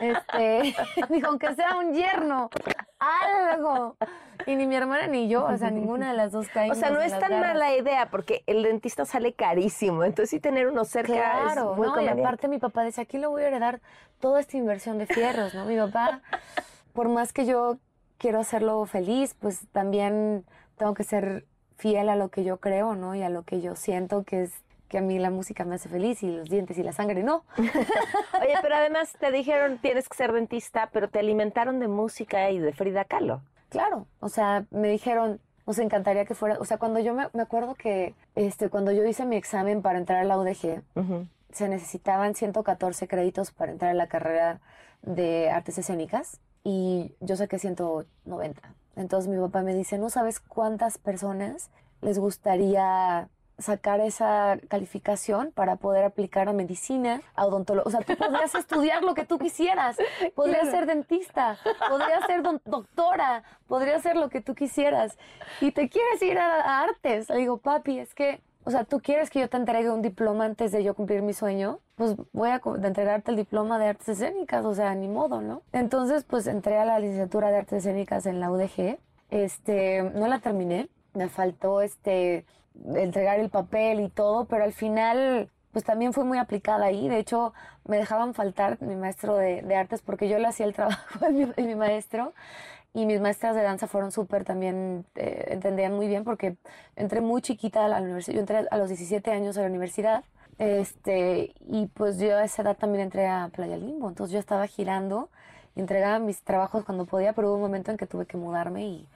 Este, 0.00 0.74
dijo, 1.10 1.28
aunque 1.28 1.54
sea 1.54 1.76
un 1.78 1.92
yerno, 1.94 2.50
algo. 2.98 3.96
Y 4.46 4.56
ni 4.56 4.66
mi 4.66 4.74
hermana 4.76 5.06
ni 5.06 5.28
yo, 5.28 5.44
o 5.44 5.56
sea, 5.58 5.70
ninguna 5.70 6.10
de 6.10 6.16
las 6.16 6.32
dos 6.32 6.48
O 6.70 6.74
sea, 6.74 6.90
no 6.90 7.00
es 7.00 7.10
tan 7.12 7.30
garras. 7.30 7.54
mala 7.54 7.76
idea 7.76 8.10
porque 8.10 8.42
el 8.46 8.62
dentista 8.62 9.04
sale 9.04 9.32
carísimo. 9.32 10.04
Entonces, 10.04 10.30
sí 10.30 10.40
tener 10.40 10.68
uno 10.68 10.84
cerca 10.84 11.12
Claro, 11.12 11.72
es 11.72 11.78
muy 11.78 11.86
¿no? 11.88 12.00
Y 12.00 12.08
aparte 12.08 12.48
mi 12.48 12.58
papá 12.58 12.84
dice, 12.84 13.00
aquí 13.00 13.18
le 13.18 13.26
voy 13.26 13.42
a 13.42 13.48
heredar 13.48 13.80
toda 14.20 14.40
esta 14.40 14.56
inversión 14.56 14.98
de 14.98 15.06
fierros, 15.06 15.54
¿no? 15.54 15.64
Mi 15.64 15.76
papá, 15.76 16.20
por 16.92 17.08
más 17.08 17.32
que 17.32 17.46
yo 17.46 17.78
quiero 18.18 18.38
hacerlo 18.40 18.84
feliz, 18.86 19.34
pues 19.38 19.66
también 19.72 20.44
tengo 20.76 20.94
que 20.94 21.04
ser 21.04 21.46
fiel 21.76 22.08
a 22.08 22.16
lo 22.16 22.28
que 22.28 22.44
yo 22.44 22.58
creo, 22.58 22.94
¿no? 22.94 23.14
Y 23.14 23.22
a 23.22 23.30
lo 23.30 23.42
que 23.42 23.60
yo 23.60 23.74
siento 23.76 24.22
que 24.24 24.42
es 24.42 24.52
que 24.90 24.98
a 24.98 25.00
mí 25.00 25.18
la 25.18 25.30
música 25.30 25.64
me 25.64 25.76
hace 25.76 25.88
feliz 25.88 26.22
y 26.22 26.30
los 26.30 26.50
dientes 26.50 26.76
y 26.76 26.82
la 26.82 26.92
sangre 26.92 27.22
no. 27.22 27.44
Oye, 27.56 28.54
pero 28.60 28.74
además 28.74 29.16
te 29.18 29.30
dijeron 29.30 29.78
tienes 29.78 30.08
que 30.08 30.16
ser 30.16 30.32
dentista, 30.32 30.90
pero 30.92 31.08
te 31.08 31.20
alimentaron 31.20 31.78
de 31.78 31.88
música 31.88 32.50
y 32.50 32.58
de 32.58 32.72
Frida 32.72 33.04
Kahlo. 33.04 33.40
Claro, 33.70 34.06
o 34.18 34.28
sea, 34.28 34.64
me 34.70 34.88
dijeron, 34.88 35.40
nos 35.66 35.78
encantaría 35.78 36.24
que 36.24 36.34
fuera, 36.34 36.58
o 36.58 36.64
sea, 36.64 36.78
cuando 36.78 37.00
yo 37.00 37.14
me, 37.14 37.28
me 37.32 37.42
acuerdo 37.42 37.74
que 37.74 38.14
este, 38.34 38.68
cuando 38.70 38.92
yo 38.92 39.04
hice 39.04 39.24
mi 39.24 39.36
examen 39.36 39.82
para 39.82 39.98
entrar 39.98 40.20
a 40.20 40.24
la 40.24 40.38
UDG, 40.38 40.82
se 41.52 41.68
necesitaban 41.68 42.34
114 42.34 43.08
créditos 43.08 43.50
para 43.50 43.72
entrar 43.72 43.90
a 43.90 43.94
la 43.94 44.06
carrera 44.06 44.60
de 45.02 45.50
artes 45.50 45.78
escénicas 45.78 46.40
y 46.64 47.12
yo 47.20 47.36
saqué 47.36 47.58
190. 47.58 48.74
Entonces 48.96 49.30
mi 49.30 49.38
papá 49.38 49.62
me 49.62 49.74
dice, 49.74 49.98
no 49.98 50.10
sabes 50.10 50.40
cuántas 50.40 50.98
personas 50.98 51.70
les 52.02 52.18
gustaría 52.18 53.28
sacar 53.60 54.00
esa 54.00 54.58
calificación 54.68 55.52
para 55.52 55.76
poder 55.76 56.04
aplicar 56.04 56.48
a 56.48 56.52
medicina, 56.52 57.22
a 57.34 57.46
odontología. 57.46 57.88
O 57.88 57.90
sea, 57.90 58.00
tú 58.00 58.16
podrías 58.16 58.54
estudiar 58.54 59.02
lo 59.02 59.14
que 59.14 59.24
tú 59.24 59.38
quisieras. 59.38 59.96
Podrías 60.34 60.70
ser 60.70 60.86
dentista, 60.86 61.58
podrías 61.88 62.24
ser 62.26 62.42
doctora, 62.64 63.42
podrías 63.66 64.02
ser 64.02 64.16
lo 64.16 64.28
que 64.28 64.40
tú 64.40 64.54
quisieras. 64.54 65.18
Y 65.60 65.72
te 65.72 65.88
quieres 65.88 66.22
ir 66.22 66.38
a, 66.38 66.60
a 66.60 66.82
artes. 66.84 67.28
Le 67.28 67.36
digo, 67.36 67.58
papi, 67.58 67.98
es 67.98 68.14
que, 68.14 68.40
o 68.64 68.70
sea, 68.70 68.84
tú 68.84 69.00
quieres 69.00 69.30
que 69.30 69.40
yo 69.40 69.48
te 69.48 69.56
entregue 69.56 69.90
un 69.90 70.02
diploma 70.02 70.44
antes 70.44 70.72
de 70.72 70.82
yo 70.82 70.94
cumplir 70.94 71.22
mi 71.22 71.32
sueño, 71.32 71.80
pues 71.96 72.16
voy 72.32 72.48
a 72.48 72.62
entregarte 72.82 73.30
el 73.30 73.36
diploma 73.36 73.78
de 73.78 73.88
artes 73.88 74.08
escénicas, 74.08 74.64
o 74.64 74.74
sea, 74.74 74.94
ni 74.94 75.08
modo, 75.08 75.42
¿no? 75.42 75.62
Entonces, 75.72 76.24
pues 76.24 76.46
entré 76.46 76.78
a 76.78 76.84
la 76.84 76.98
licenciatura 76.98 77.50
de 77.50 77.58
artes 77.58 77.84
escénicas 77.84 78.24
en 78.26 78.40
la 78.40 78.50
UDG. 78.50 78.98
Este, 79.30 80.02
no 80.14 80.26
la 80.26 80.38
terminé, 80.38 80.88
me 81.12 81.28
faltó 81.28 81.82
este 81.82 82.46
entregar 82.94 83.40
el 83.40 83.50
papel 83.50 84.00
y 84.00 84.08
todo, 84.08 84.46
pero 84.46 84.64
al 84.64 84.72
final 84.72 85.50
pues 85.72 85.84
también 85.84 86.12
fue 86.12 86.24
muy 86.24 86.38
aplicada 86.38 86.86
ahí. 86.86 87.08
De 87.08 87.18
hecho, 87.18 87.52
me 87.86 87.96
dejaban 87.96 88.34
faltar 88.34 88.80
mi 88.82 88.96
maestro 88.96 89.36
de, 89.36 89.62
de 89.62 89.76
artes 89.76 90.02
porque 90.02 90.28
yo 90.28 90.38
le 90.38 90.48
hacía 90.48 90.66
el 90.66 90.74
trabajo 90.74 91.18
de 91.26 91.32
mi, 91.32 91.44
de 91.44 91.62
mi 91.62 91.74
maestro. 91.74 92.32
Y 92.92 93.06
mis 93.06 93.20
maestras 93.20 93.54
de 93.54 93.62
danza 93.62 93.86
fueron 93.86 94.10
súper 94.10 94.44
también, 94.44 95.06
eh, 95.14 95.46
entendían 95.50 95.94
muy 95.94 96.08
bien 96.08 96.24
porque 96.24 96.56
entré 96.96 97.20
muy 97.20 97.40
chiquita 97.40 97.84
a 97.84 97.88
la 97.88 98.00
universidad. 98.00 98.34
Yo 98.34 98.40
entré 98.40 98.66
a 98.68 98.76
los 98.76 98.88
17 98.88 99.30
años 99.30 99.56
a 99.58 99.60
la 99.60 99.68
universidad. 99.68 100.24
Este, 100.58 101.54
y 101.60 101.86
pues 101.94 102.18
yo 102.18 102.36
a 102.36 102.44
esa 102.44 102.62
edad 102.62 102.76
también 102.76 103.04
entré 103.04 103.28
a 103.28 103.48
Playa 103.54 103.76
Limbo. 103.76 104.08
Entonces 104.08 104.32
yo 104.32 104.40
estaba 104.40 104.66
girando 104.66 105.30
entregaba 105.76 106.18
mis 106.18 106.42
trabajos 106.42 106.84
cuando 106.84 107.06
podía, 107.06 107.32
pero 107.32 107.48
hubo 107.48 107.56
un 107.56 107.62
momento 107.62 107.90
en 107.90 107.96
que 107.96 108.06
tuve 108.06 108.26
que 108.26 108.36
mudarme 108.36 108.84
y, 108.86 109.08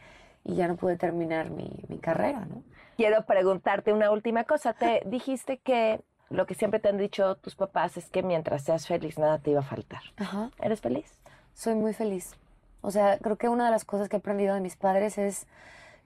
y 0.45 0.55
ya 0.55 0.69
no 0.69 0.77
pude 0.77 0.97
terminar 0.97 1.51
mi, 1.51 1.71
mi 1.89 1.99
carrera, 1.99 2.45
¿no? 2.47 2.63
Quiero 2.97 3.25
preguntarte 3.25 3.93
una 3.93 4.11
última 4.11 4.45
cosa. 4.45 4.73
Te 4.75 5.03
dijiste 5.07 5.59
que 5.59 6.01
lo 6.31 6.47
que 6.47 6.55
siempre 6.55 6.81
te 6.81 6.89
han 6.89 6.99
dicho 6.99 7.37
tus 7.37 7.57
papás 7.57 7.97
es 7.97 8.09
que 8.11 8.23
mientras 8.23 8.63
seas 8.65 8.87
feliz 8.87 9.19
nada 9.19 9.39
te 9.39 9.51
iba 9.51 9.61
a 9.61 9.65
faltar. 9.65 10.03
Ajá. 10.17 10.51
¿Eres 10.61 10.81
feliz? 10.81 11.19
Soy 11.55 11.75
muy 11.75 11.93
feliz. 11.93 12.37
O 12.81 12.91
sea, 12.91 13.19
creo 13.19 13.37
que 13.37 13.49
una 13.49 13.65
de 13.65 13.71
las 13.71 13.85
cosas 13.85 14.09
que 14.09 14.17
he 14.17 14.19
aprendido 14.19 14.55
de 14.55 14.61
mis 14.61 14.77
padres 14.77 15.19
es 15.19 15.47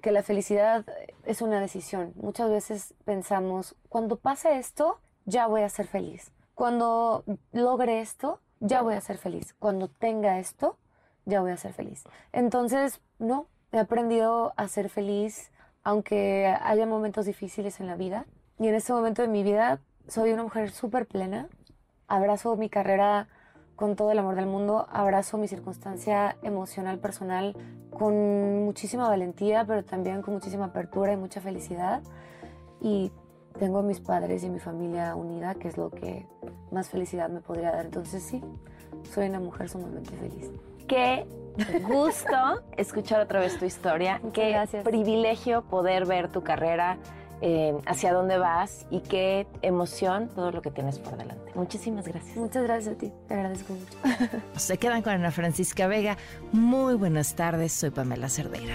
que 0.00 0.12
la 0.12 0.22
felicidad 0.22 0.84
es 1.24 1.42
una 1.42 1.60
decisión. 1.60 2.12
Muchas 2.16 2.50
veces 2.50 2.94
pensamos, 3.04 3.74
cuando 3.88 4.16
pase 4.16 4.58
esto, 4.58 5.00
ya 5.24 5.46
voy 5.46 5.62
a 5.62 5.68
ser 5.68 5.86
feliz. 5.86 6.30
Cuando 6.54 7.24
logre 7.52 8.00
esto, 8.00 8.40
ya 8.60 8.82
voy 8.82 8.94
a 8.94 9.00
ser 9.00 9.18
feliz. 9.18 9.54
Cuando 9.58 9.88
tenga 9.88 10.38
esto, 10.38 10.78
ya 11.24 11.40
voy 11.40 11.50
a 11.50 11.56
ser 11.56 11.72
feliz. 11.72 12.04
Entonces, 12.32 13.00
no, 13.18 13.46
he 13.72 13.78
aprendido 13.78 14.52
a 14.56 14.68
ser 14.68 14.88
feliz 14.88 15.50
aunque 15.84 16.54
haya 16.62 16.86
momentos 16.86 17.24
difíciles 17.24 17.80
en 17.80 17.86
la 17.86 17.96
vida. 17.96 18.26
Y 18.58 18.68
en 18.68 18.74
este 18.74 18.92
momento 18.92 19.22
de 19.22 19.28
mi 19.28 19.42
vida 19.42 19.80
soy 20.06 20.32
una 20.32 20.42
mujer 20.42 20.70
súper 20.70 21.06
plena. 21.06 21.48
Abrazo 22.08 22.56
mi 22.56 22.68
carrera 22.68 23.28
con 23.74 23.96
todo 23.96 24.10
el 24.10 24.18
amor 24.18 24.34
del 24.34 24.46
mundo, 24.46 24.86
abrazo 24.90 25.38
mi 25.38 25.46
circunstancia 25.46 26.36
emocional 26.42 26.98
personal 26.98 27.56
con 27.96 28.64
muchísima 28.64 29.08
valentía, 29.08 29.64
pero 29.64 29.84
también 29.84 30.20
con 30.20 30.34
muchísima 30.34 30.66
apertura 30.66 31.12
y 31.12 31.16
mucha 31.16 31.40
felicidad. 31.40 32.02
Y 32.80 33.12
tengo 33.58 33.78
a 33.78 33.82
mis 33.82 34.00
padres 34.00 34.44
y 34.44 34.50
mi 34.50 34.58
familia 34.58 35.14
unida, 35.14 35.54
que 35.54 35.68
es 35.68 35.76
lo 35.76 35.90
que 35.90 36.26
más 36.70 36.88
felicidad 36.88 37.28
me 37.28 37.40
podría 37.40 37.72
dar. 37.72 37.86
Entonces 37.86 38.22
sí, 38.22 38.42
soy 39.04 39.28
una 39.28 39.40
mujer 39.40 39.68
sumamente 39.68 40.10
feliz. 40.16 40.50
Qué 40.88 41.26
gusto 41.86 42.62
escuchar 42.76 43.20
otra 43.20 43.40
vez 43.40 43.58
tu 43.58 43.64
historia. 43.64 44.20
Qué 44.32 44.50
gracias. 44.50 44.84
privilegio 44.84 45.62
poder 45.62 46.06
ver 46.06 46.28
tu 46.28 46.42
carrera, 46.42 46.98
eh, 47.40 47.76
hacia 47.86 48.12
dónde 48.12 48.38
vas 48.38 48.86
y 48.90 49.00
qué 49.00 49.46
emoción 49.62 50.28
todo 50.28 50.50
lo 50.50 50.62
que 50.62 50.70
tienes 50.70 50.98
por 50.98 51.16
delante. 51.16 51.52
Muchísimas 51.54 52.06
gracias. 52.06 52.36
Muchas 52.36 52.64
gracias 52.64 52.94
a 52.94 52.98
ti, 52.98 53.12
te 53.28 53.34
agradezco 53.34 53.74
mucho. 53.74 54.42
Se 54.56 54.78
quedan 54.78 55.02
con 55.02 55.12
Ana 55.12 55.30
Francisca 55.30 55.86
Vega. 55.86 56.16
Muy 56.52 56.94
buenas 56.94 57.34
tardes, 57.34 57.72
soy 57.72 57.90
Pamela 57.90 58.28
Cerdeira. 58.28 58.74